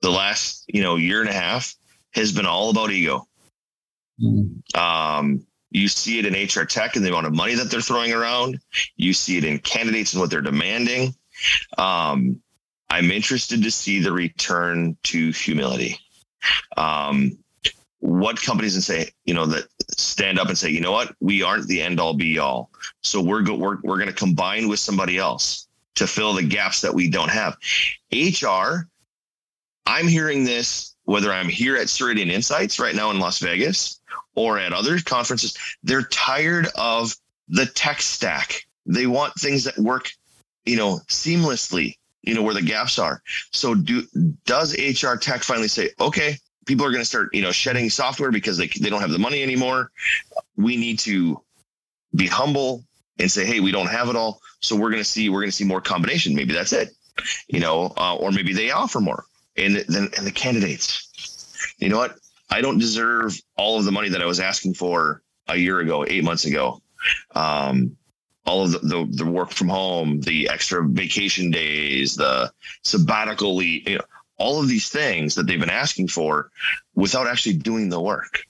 the 0.00 0.10
last 0.10 0.64
you 0.68 0.82
know 0.82 0.96
year 0.96 1.20
and 1.20 1.30
a 1.30 1.34
half, 1.34 1.74
has 2.14 2.32
been 2.32 2.46
all 2.46 2.70
about 2.70 2.90
ego. 2.90 3.26
Um, 4.74 5.46
you 5.70 5.88
see 5.88 6.18
it 6.18 6.26
in 6.26 6.32
HR 6.32 6.64
tech 6.64 6.96
and 6.96 7.04
the 7.04 7.10
amount 7.10 7.26
of 7.26 7.34
money 7.34 7.54
that 7.54 7.70
they're 7.70 7.80
throwing 7.80 8.12
around. 8.12 8.58
You 8.96 9.12
see 9.12 9.36
it 9.36 9.44
in 9.44 9.58
candidates 9.58 10.12
and 10.12 10.20
what 10.20 10.30
they're 10.30 10.40
demanding. 10.40 11.14
Um, 11.76 12.40
I'm 12.90 13.10
interested 13.10 13.62
to 13.62 13.70
see 13.70 14.00
the 14.00 14.12
return 14.12 14.96
to 15.04 15.30
humility. 15.32 15.98
Um, 16.76 17.38
what 18.00 18.40
companies 18.40 18.74
and 18.74 18.84
say, 18.84 19.10
you 19.24 19.34
know, 19.34 19.44
that 19.46 19.64
stand 19.90 20.38
up 20.38 20.48
and 20.48 20.56
say, 20.56 20.70
you 20.70 20.80
know 20.80 20.92
what, 20.92 21.14
we 21.20 21.42
aren't 21.42 21.66
the 21.66 21.82
end 21.82 22.00
all 22.00 22.14
be 22.14 22.38
all. 22.38 22.70
So 23.02 23.20
we're 23.20 23.42
go- 23.42 23.56
we're 23.56 23.78
we're 23.82 23.96
going 23.96 24.08
to 24.08 24.14
combine 24.14 24.68
with 24.68 24.78
somebody 24.78 25.18
else 25.18 25.68
to 25.96 26.06
fill 26.06 26.32
the 26.32 26.44
gaps 26.44 26.80
that 26.80 26.94
we 26.94 27.10
don't 27.10 27.30
have. 27.30 27.56
HR, 28.12 28.88
I'm 29.86 30.06
hearing 30.06 30.44
this 30.44 30.94
whether 31.08 31.32
I'm 31.32 31.48
here 31.48 31.74
at 31.74 31.86
Ceridian 31.86 32.30
Insights 32.30 32.78
right 32.78 32.94
now 32.94 33.10
in 33.10 33.18
Las 33.18 33.38
Vegas 33.38 33.98
or 34.34 34.58
at 34.58 34.74
other 34.74 35.00
conferences, 35.00 35.56
they're 35.82 36.02
tired 36.02 36.68
of 36.74 37.16
the 37.48 37.64
tech 37.64 38.02
stack. 38.02 38.66
They 38.84 39.06
want 39.06 39.32
things 39.32 39.64
that 39.64 39.78
work, 39.78 40.10
you 40.66 40.76
know, 40.76 41.00
seamlessly, 41.08 41.96
you 42.20 42.34
know, 42.34 42.42
where 42.42 42.52
the 42.52 42.60
gaps 42.60 42.98
are. 42.98 43.22
So 43.52 43.74
do 43.74 44.02
does 44.44 44.76
HR 44.76 45.14
tech 45.14 45.42
finally 45.42 45.68
say, 45.68 45.88
okay, 45.98 46.36
people 46.66 46.84
are 46.84 46.90
going 46.90 47.00
to 47.00 47.08
start, 47.08 47.30
you 47.32 47.40
know, 47.40 47.52
shedding 47.52 47.88
software 47.88 48.30
because 48.30 48.58
they, 48.58 48.66
they 48.66 48.90
don't 48.90 49.00
have 49.00 49.10
the 49.10 49.18
money 49.18 49.42
anymore. 49.42 49.90
We 50.58 50.76
need 50.76 50.98
to 51.00 51.40
be 52.14 52.26
humble 52.26 52.84
and 53.18 53.32
say, 53.32 53.46
hey, 53.46 53.60
we 53.60 53.72
don't 53.72 53.88
have 53.88 54.10
it 54.10 54.16
all. 54.16 54.42
So 54.60 54.76
we're 54.76 54.90
going 54.90 55.02
to 55.02 55.08
see, 55.08 55.30
we're 55.30 55.40
going 55.40 55.52
to 55.52 55.56
see 55.56 55.64
more 55.64 55.80
combination. 55.80 56.34
Maybe 56.34 56.52
that's 56.52 56.74
it, 56.74 56.90
you 57.48 57.60
know, 57.60 57.94
uh, 57.96 58.16
or 58.16 58.30
maybe 58.30 58.52
they 58.52 58.72
offer 58.72 59.00
more 59.00 59.24
and 59.58 59.76
then 59.88 60.08
and 60.16 60.26
the 60.26 60.32
candidates. 60.32 61.74
You 61.78 61.88
know 61.88 61.98
what? 61.98 62.18
I 62.50 62.60
don't 62.60 62.78
deserve 62.78 63.38
all 63.56 63.78
of 63.78 63.84
the 63.84 63.92
money 63.92 64.08
that 64.08 64.22
I 64.22 64.26
was 64.26 64.40
asking 64.40 64.74
for 64.74 65.22
a 65.48 65.56
year 65.56 65.80
ago, 65.80 66.04
eight 66.06 66.24
months 66.24 66.44
ago. 66.44 66.80
Um, 67.34 67.96
all 68.46 68.64
of 68.64 68.72
the, 68.72 68.78
the, 68.78 69.08
the 69.10 69.30
work 69.30 69.50
from 69.50 69.68
home, 69.68 70.20
the 70.20 70.48
extra 70.48 70.82
vacation 70.82 71.50
days, 71.50 72.16
the 72.16 72.50
sabbatical 72.82 73.54
leave, 73.56 73.86
you 73.86 73.98
know, 73.98 74.04
all 74.38 74.60
of 74.60 74.68
these 74.68 74.88
things 74.88 75.34
that 75.34 75.46
they've 75.46 75.60
been 75.60 75.68
asking 75.68 76.08
for 76.08 76.50
without 76.94 77.26
actually 77.26 77.54
doing 77.54 77.88
the 77.88 78.00
work. 78.00 78.40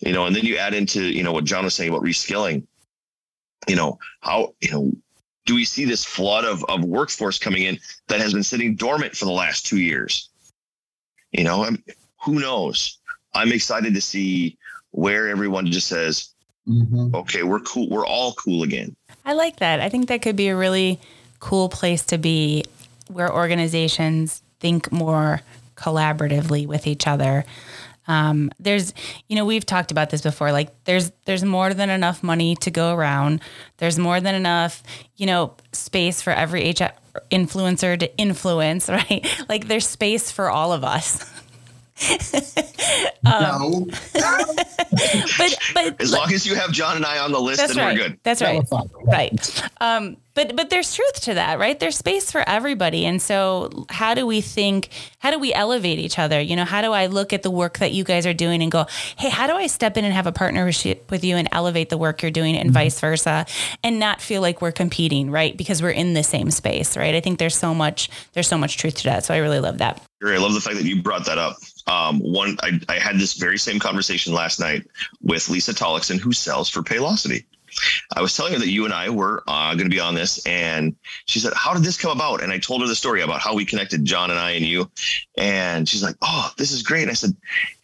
You 0.00 0.12
know, 0.12 0.26
and 0.26 0.34
then 0.34 0.44
you 0.44 0.56
add 0.56 0.74
into, 0.74 1.02
you 1.02 1.22
know, 1.22 1.32
what 1.32 1.44
John 1.44 1.64
was 1.64 1.74
saying 1.74 1.90
about 1.90 2.02
reskilling. 2.02 2.64
You 3.68 3.76
know, 3.76 3.98
how, 4.20 4.54
you 4.60 4.70
know, 4.70 4.92
do 5.44 5.54
we 5.54 5.64
see 5.64 5.84
this 5.84 6.04
flood 6.04 6.44
of, 6.44 6.64
of 6.68 6.84
workforce 6.84 7.38
coming 7.38 7.62
in 7.62 7.78
that 8.08 8.20
has 8.20 8.32
been 8.32 8.42
sitting 8.42 8.74
dormant 8.74 9.16
for 9.16 9.24
the 9.24 9.32
last 9.32 9.66
two 9.66 9.78
years? 9.78 10.28
You 11.32 11.44
know, 11.44 11.64
I'm, 11.64 11.82
who 12.22 12.38
knows? 12.38 12.98
I'm 13.34 13.52
excited 13.52 13.94
to 13.94 14.00
see 14.00 14.56
where 14.90 15.28
everyone 15.28 15.66
just 15.66 15.88
says, 15.88 16.30
mm-hmm. 16.68 17.14
okay, 17.14 17.42
we're 17.42 17.60
cool. 17.60 17.88
We're 17.88 18.06
all 18.06 18.34
cool 18.34 18.62
again. 18.62 18.94
I 19.24 19.32
like 19.32 19.56
that. 19.56 19.80
I 19.80 19.88
think 19.88 20.08
that 20.08 20.22
could 20.22 20.36
be 20.36 20.48
a 20.48 20.56
really 20.56 21.00
cool 21.40 21.68
place 21.68 22.04
to 22.06 22.18
be 22.18 22.64
where 23.08 23.32
organizations 23.32 24.42
think 24.60 24.92
more 24.92 25.40
collaboratively 25.76 26.66
with 26.66 26.86
each 26.86 27.06
other 27.06 27.44
um, 28.06 28.50
there's, 28.58 28.92
you 29.28 29.36
know, 29.36 29.44
we've 29.44 29.64
talked 29.64 29.90
about 29.90 30.10
this 30.10 30.22
before. 30.22 30.52
Like, 30.52 30.84
there's 30.84 31.12
there's 31.24 31.44
more 31.44 31.72
than 31.74 31.90
enough 31.90 32.22
money 32.22 32.56
to 32.56 32.70
go 32.70 32.94
around. 32.94 33.40
There's 33.78 33.98
more 33.98 34.20
than 34.20 34.34
enough, 34.34 34.82
you 35.16 35.26
know, 35.26 35.54
space 35.72 36.20
for 36.20 36.32
every 36.32 36.70
HR 36.70 36.90
influencer 37.30 37.98
to 37.98 38.16
influence, 38.16 38.88
right? 38.88 39.26
Like, 39.48 39.68
there's 39.68 39.86
space 39.86 40.30
for 40.30 40.50
all 40.50 40.72
of 40.72 40.84
us. 40.84 41.28
um, 43.26 43.42
no. 43.42 43.86
but 45.38 45.58
but 45.74 46.00
as 46.00 46.12
long 46.12 46.32
as 46.32 46.46
you 46.46 46.54
have 46.54 46.72
John 46.72 46.96
and 46.96 47.04
I 47.04 47.18
on 47.18 47.32
the 47.32 47.40
list, 47.40 47.66
then 47.66 47.76
right. 47.76 47.96
we're 47.96 48.08
good. 48.08 48.18
That's 48.22 48.42
right. 48.42 48.62
Right. 49.04 49.70
Um, 49.80 50.16
but 50.34 50.56
but 50.56 50.70
there's 50.70 50.94
truth 50.94 51.20
to 51.22 51.34
that, 51.34 51.58
right? 51.58 51.78
There's 51.78 51.96
space 51.96 52.32
for 52.32 52.42
everybody, 52.48 53.04
and 53.04 53.20
so 53.20 53.86
how 53.90 54.14
do 54.14 54.26
we 54.26 54.40
think? 54.40 54.88
How 55.18 55.30
do 55.30 55.38
we 55.38 55.52
elevate 55.52 55.98
each 55.98 56.18
other? 56.18 56.40
You 56.40 56.56
know, 56.56 56.64
how 56.64 56.80
do 56.80 56.92
I 56.92 57.06
look 57.06 57.32
at 57.32 57.42
the 57.42 57.50
work 57.50 57.78
that 57.78 57.92
you 57.92 58.02
guys 58.02 58.26
are 58.26 58.34
doing 58.34 58.62
and 58.62 58.72
go, 58.72 58.86
hey, 59.16 59.28
how 59.28 59.46
do 59.46 59.54
I 59.54 59.66
step 59.66 59.96
in 59.96 60.04
and 60.04 60.14
have 60.14 60.26
a 60.26 60.32
partnership 60.32 61.10
with 61.10 61.22
you 61.22 61.36
and 61.36 61.48
elevate 61.52 61.90
the 61.90 61.98
work 61.98 62.22
you're 62.22 62.30
doing, 62.30 62.56
and 62.56 62.68
mm-hmm. 62.68 62.74
vice 62.74 62.98
versa, 62.98 63.46
and 63.84 63.98
not 63.98 64.20
feel 64.20 64.40
like 64.40 64.62
we're 64.62 64.72
competing, 64.72 65.30
right? 65.30 65.56
Because 65.56 65.82
we're 65.82 65.90
in 65.90 66.14
the 66.14 66.24
same 66.24 66.50
space, 66.50 66.96
right? 66.96 67.14
I 67.14 67.20
think 67.20 67.38
there's 67.38 67.56
so 67.56 67.74
much 67.74 68.08
there's 68.32 68.48
so 68.48 68.58
much 68.58 68.78
truth 68.78 68.96
to 68.96 69.04
that. 69.04 69.24
So 69.24 69.34
I 69.34 69.38
really 69.38 69.60
love 69.60 69.78
that. 69.78 70.02
I 70.30 70.38
love 70.38 70.54
the 70.54 70.60
fact 70.60 70.76
that 70.76 70.84
you 70.84 71.02
brought 71.02 71.26
that 71.26 71.38
up. 71.38 71.56
Um, 71.86 72.20
one, 72.20 72.56
I, 72.62 72.80
I 72.88 72.98
had 72.98 73.16
this 73.16 73.34
very 73.34 73.58
same 73.58 73.80
conversation 73.80 74.32
last 74.32 74.60
night 74.60 74.86
with 75.20 75.48
Lisa 75.48 75.72
Tollickson, 75.72 76.18
who 76.18 76.32
sells 76.32 76.68
for 76.68 76.82
Paylocity. 76.82 77.44
I 78.14 78.20
was 78.20 78.36
telling 78.36 78.52
her 78.52 78.58
that 78.58 78.68
you 78.68 78.84
and 78.84 78.92
I 78.92 79.08
were 79.08 79.42
uh, 79.48 79.74
going 79.74 79.88
to 79.88 79.94
be 79.94 80.00
on 80.00 80.14
this, 80.14 80.44
and 80.46 80.94
she 81.24 81.38
said, 81.40 81.52
"How 81.56 81.72
did 81.74 81.82
this 81.82 81.96
come 81.96 82.12
about?" 82.12 82.42
And 82.42 82.52
I 82.52 82.58
told 82.58 82.82
her 82.82 82.86
the 82.86 82.94
story 82.94 83.22
about 83.22 83.40
how 83.40 83.54
we 83.54 83.64
connected, 83.64 84.04
John 84.04 84.30
and 84.30 84.38
I 84.38 84.52
and 84.52 84.64
you. 84.64 84.90
And 85.36 85.88
she's 85.88 86.02
like, 86.02 86.16
"Oh, 86.22 86.50
this 86.58 86.70
is 86.70 86.82
great." 86.82 87.02
And 87.02 87.10
I 87.10 87.14
said, 87.14 87.34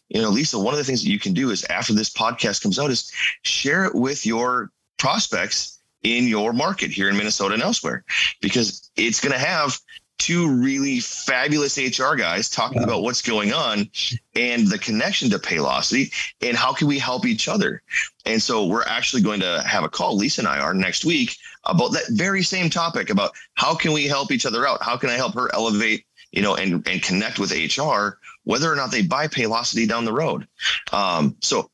"You 0.09 0.23
know, 0.23 0.29
Lisa, 0.29 0.59
one 0.59 0.75
of 0.75 0.79
the 0.79 0.85
things 0.85 1.03
that 1.03 1.11
you 1.11 1.19
can 1.19 1.33
do 1.33 1.51
is 1.51 1.65
after 1.65 1.95
this 1.95 2.11
podcast 2.11 2.63
comes 2.63 2.79
out, 2.79 2.91
is 2.91 3.11
share 3.43 3.87
it 3.87 3.95
with 3.95 4.27
your 4.27 4.71
prospects 4.99 5.79
in 6.03 6.29
your 6.29 6.53
market 6.53 6.91
here 6.91 7.09
in 7.09 7.17
Minnesota 7.17 7.55
and 7.55 7.63
elsewhere, 7.63 8.05
because 8.41 8.91
it's 8.97 9.21
going 9.21 9.33
to 9.33 9.39
have 9.39 9.81
two 10.19 10.51
really 10.51 11.01
fabulous 11.01 11.79
HR 11.79 12.15
guys 12.15 12.51
talking 12.51 12.83
about 12.83 13.03
what's 13.03 13.23
going 13.23 13.53
on 13.53 13.89
and 14.35 14.67
the 14.67 14.79
connection 14.79 15.31
to 15.31 15.39
Paylocity 15.39 16.13
and 16.43 16.57
how 16.57 16.73
can 16.73 16.89
we 16.89 16.99
help 16.99 17.25
each 17.25 17.49
other. 17.49 17.83
And 18.27 18.43
so 18.43 18.67
we're 18.67 18.85
actually 18.85 19.23
going 19.23 19.41
to 19.41 19.63
have 19.67 19.85
a 19.85 19.89
call, 19.89 20.17
Lisa 20.17 20.43
and 20.43 20.49
I 20.49 20.59
are 20.59 20.75
next 20.75 21.05
week 21.05 21.37
about 21.65 21.93
that 21.93 22.05
very 22.11 22.43
same 22.43 22.69
topic 22.69 23.11
about 23.11 23.33
how 23.55 23.75
can 23.75 23.93
we 23.93 24.07
help 24.07 24.33
each 24.33 24.45
other 24.45 24.67
out? 24.67 24.83
How 24.83 24.97
can 24.97 25.09
I 25.11 25.15
help 25.15 25.35
her 25.35 25.55
elevate, 25.55 26.05
you 26.33 26.43
know, 26.43 26.57
and, 26.57 26.87
and 26.89 27.03
connect 27.03 27.39
with 27.39 27.53
HR, 27.53 28.19
whether 28.45 28.71
or 28.71 28.77
not 28.77 28.91
they 28.91 29.03
buy 29.03 29.29
Paylocity 29.29 29.89
down 29.89 30.05
the 30.05 30.13
road. 30.13 30.47
Um, 30.93 31.37
so 31.41 31.71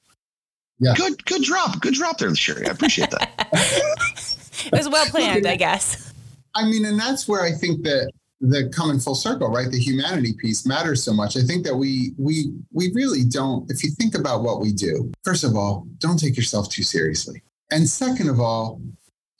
Yeah. 0.78 0.94
Good, 0.94 1.24
good 1.24 1.42
drop. 1.42 1.80
Good 1.80 1.94
drop 1.94 2.18
there, 2.18 2.34
Sherry. 2.34 2.66
I 2.66 2.70
appreciate 2.70 3.10
that. 3.10 3.48
it 4.66 4.72
was 4.72 4.88
well 4.88 5.06
planned, 5.06 5.46
I 5.46 5.56
guess. 5.56 6.12
I 6.54 6.66
mean, 6.66 6.84
and 6.84 6.98
that's 6.98 7.26
where 7.26 7.42
I 7.42 7.52
think 7.52 7.82
that 7.82 8.12
the 8.40 8.68
coming 8.74 8.98
full 8.98 9.14
circle, 9.14 9.48
right? 9.48 9.70
The 9.70 9.78
humanity 9.78 10.34
piece 10.34 10.66
matters 10.66 11.02
so 11.02 11.12
much. 11.12 11.36
I 11.36 11.42
think 11.42 11.64
that 11.64 11.74
we 11.74 12.14
we 12.18 12.52
we 12.72 12.92
really 12.92 13.24
don't. 13.24 13.70
If 13.70 13.82
you 13.82 13.90
think 13.90 14.14
about 14.14 14.42
what 14.42 14.60
we 14.60 14.72
do, 14.72 15.12
first 15.22 15.44
of 15.44 15.56
all, 15.56 15.86
don't 15.98 16.18
take 16.18 16.36
yourself 16.36 16.68
too 16.68 16.82
seriously, 16.82 17.42
and 17.70 17.88
second 17.88 18.28
of 18.28 18.40
all, 18.40 18.80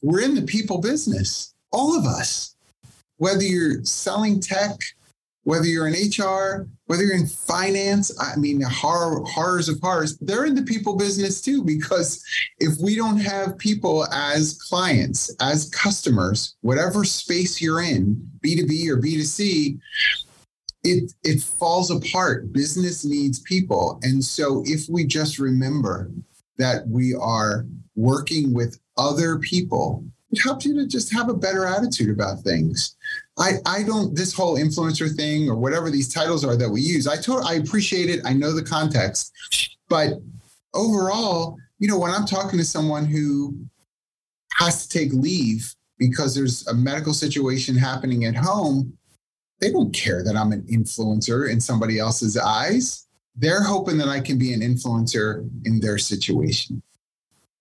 we're 0.03 0.23
in 0.23 0.35
the 0.35 0.43
people 0.43 0.81
business. 0.81 1.55
All 1.73 1.99
of 1.99 2.05
us, 2.05 2.57
whether 3.17 3.43
you're 3.43 3.85
selling 3.85 4.41
tech, 4.41 4.77
whether 5.45 5.67
you're 5.67 5.89
in 5.89 5.95
HR, 5.95 6.69
whether 6.87 7.03
you're 7.03 7.17
in 7.17 7.27
finance, 7.27 8.11
I 8.21 8.37
mean, 8.37 8.61
horror, 8.63 9.23
horrors 9.25 9.69
of 9.69 9.79
horrors, 9.81 10.19
they're 10.19 10.47
in 10.47 10.55
the 10.55 10.63
people 10.63 10.97
business 10.97 11.41
too. 11.41 11.63
Because 11.63 12.23
if 12.59 12.75
we 12.83 12.97
don't 12.97 13.19
have 13.19 13.57
people 13.59 14.07
as 14.13 14.59
clients, 14.69 15.35
as 15.41 15.71
customers, 15.71 16.57
whatever 16.63 17.05
space 17.05 17.61
you're 17.61 17.83
in, 17.83 18.29
B2B 18.45 18.89
or 18.89 18.99
B2C, 18.99 19.79
it, 20.83 21.13
it 21.23 21.43
falls 21.43 21.91
apart. 21.91 22.53
Business 22.53 23.05
needs 23.05 23.39
people. 23.41 23.99
And 24.03 24.23
so 24.23 24.63
if 24.67 24.87
we 24.89 25.07
just 25.07 25.39
remember 25.39 26.11
that 26.59 26.87
we 26.89 27.15
are 27.15 27.67
working 27.97 28.53
with 28.53 28.79
other 28.97 29.39
people, 29.39 30.05
it 30.31 30.43
helps 30.43 30.65
you 30.65 30.75
to 30.75 30.87
just 30.87 31.13
have 31.13 31.29
a 31.29 31.35
better 31.35 31.65
attitude 31.65 32.11
about 32.11 32.41
things. 32.41 32.97
I, 33.39 33.55
I 33.67 33.83
don't 33.83 34.15
this 34.15 34.33
whole 34.33 34.57
influencer 34.57 35.15
thing 35.15 35.49
or 35.49 35.57
whatever 35.57 35.91
these 35.91 36.13
titles 36.13 36.45
are 36.45 36.57
that 36.57 36.71
we 36.71 36.81
use. 36.81 37.07
I 37.07 37.17
told 37.17 37.45
I 37.45 37.55
appreciate 37.55 38.09
it. 38.09 38.21
I 38.25 38.33
know 38.33 38.53
the 38.53 38.63
context, 38.63 39.33
but 39.89 40.15
overall, 40.73 41.57
you 41.79 41.89
know, 41.89 41.99
when 41.99 42.13
I'm 42.13 42.27
talking 42.27 42.59
to 42.59 42.65
someone 42.65 43.05
who 43.05 43.57
has 44.55 44.87
to 44.87 44.99
take 44.99 45.13
leave 45.13 45.75
because 45.99 46.35
there's 46.35 46.67
a 46.69 46.75
medical 46.75 47.13
situation 47.13 47.77
happening 47.77 48.25
at 48.25 48.37
home, 48.37 48.97
they 49.61 49.71
don't 49.71 49.93
care 49.93 50.23
that 50.23 50.37
I'm 50.37 50.53
an 50.53 50.63
influencer 50.63 51.51
in 51.51 51.61
somebody 51.61 51.99
else's 51.99 52.37
eyes. 52.37 53.07
They're 53.37 53.63
hoping 53.63 53.99
that 53.99 54.09
I 54.09 54.21
can 54.21 54.39
be 54.39 54.53
an 54.53 54.61
influencer 54.61 55.49
in 55.65 55.81
their 55.81 55.99
situation. 55.99 56.83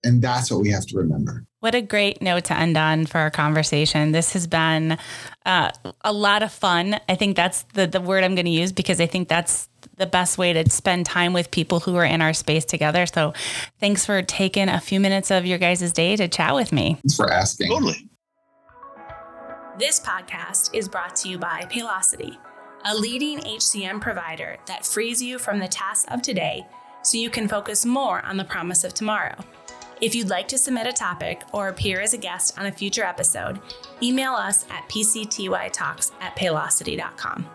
And 0.04 0.22
that's 0.22 0.52
what 0.52 0.62
we 0.62 0.70
have 0.70 0.86
to 0.88 0.98
remember. 0.98 1.46
What 1.60 1.76
a 1.76 1.82
great 1.82 2.22
note 2.22 2.46
to 2.46 2.58
end 2.58 2.76
on 2.76 3.06
for 3.06 3.20
our 3.20 3.32
conversation. 3.32 4.12
This 4.12 4.34
has 4.34 4.48
been 4.48 4.98
uh, 5.46 5.72
a 6.02 6.12
lot 6.12 6.44
of 6.44 6.52
fun. 6.52 7.00
I 7.08 7.16
think 7.16 7.38
that's 7.38 7.63
the, 7.74 7.88
the 7.88 8.02
word 8.02 8.26
I'm 8.26 8.36
going 8.36 8.46
to 8.46 8.52
use 8.52 8.74
because 8.74 9.00
I 9.00 9.06
think 9.06 9.30
that's 9.30 9.70
the 9.96 10.06
best 10.06 10.38
way 10.38 10.52
to 10.52 10.70
spend 10.70 11.06
time 11.06 11.32
with 11.32 11.52
people 11.52 11.80
who 11.80 11.96
are 11.96 12.06
in 12.06 12.22
our 12.22 12.34
space 12.34 12.66
together. 12.66 13.06
So 13.06 13.34
thanks 13.80 14.06
for 14.06 14.22
taking 14.22 14.68
a 14.68 14.82
few 14.82 15.00
minutes 15.00 15.32
of 15.32 15.46
your 15.46 15.58
guys' 15.58 15.94
day 15.94 16.18
to 16.18 16.28
chat 16.28 16.54
with 16.54 16.74
me. 16.74 16.96
Thanks 16.96 17.16
for 17.16 17.32
asking. 17.32 17.70
Totally. 17.70 18.10
This 19.80 20.00
podcast 20.00 20.76
is 20.76 20.89
brought 20.89 21.16
to 21.18 21.30
you 21.30 21.38
by 21.38 21.62
Paylocity, 21.62 22.38
a 22.86 22.96
leading 22.96 23.39
HCM 23.39 24.02
provider 24.02 24.58
that 24.66 24.86
frees 24.86 25.22
you 25.22 25.39
from 25.39 25.60
the 25.60 25.68
tasks 25.68 26.12
of 26.12 26.22
today 26.22 26.66
so 27.04 27.18
you 27.18 27.30
can 27.30 27.48
focus 27.48 27.86
more 27.86 28.24
on 28.26 28.38
the 28.38 28.44
promise 28.44 28.84
of 28.84 28.94
tomorrow. 28.94 29.36
If 30.04 30.13
you'd 30.13 30.28
like 30.28 30.50
to 30.50 30.58
submit 30.58 30.86
a 30.86 30.92
topic 30.92 31.44
or 31.54 31.70
appear 31.70 32.02
as 32.02 32.13
a 32.13 32.18
guest 32.18 32.60
on 32.60 32.66
a 32.66 32.72
future 32.74 33.06
episode, 33.06 33.62
email 34.02 34.34
us 34.34 34.66
at 34.70 34.84
pctytalks 34.89 36.12
at 36.20 36.36
paylocity.com. 36.36 37.46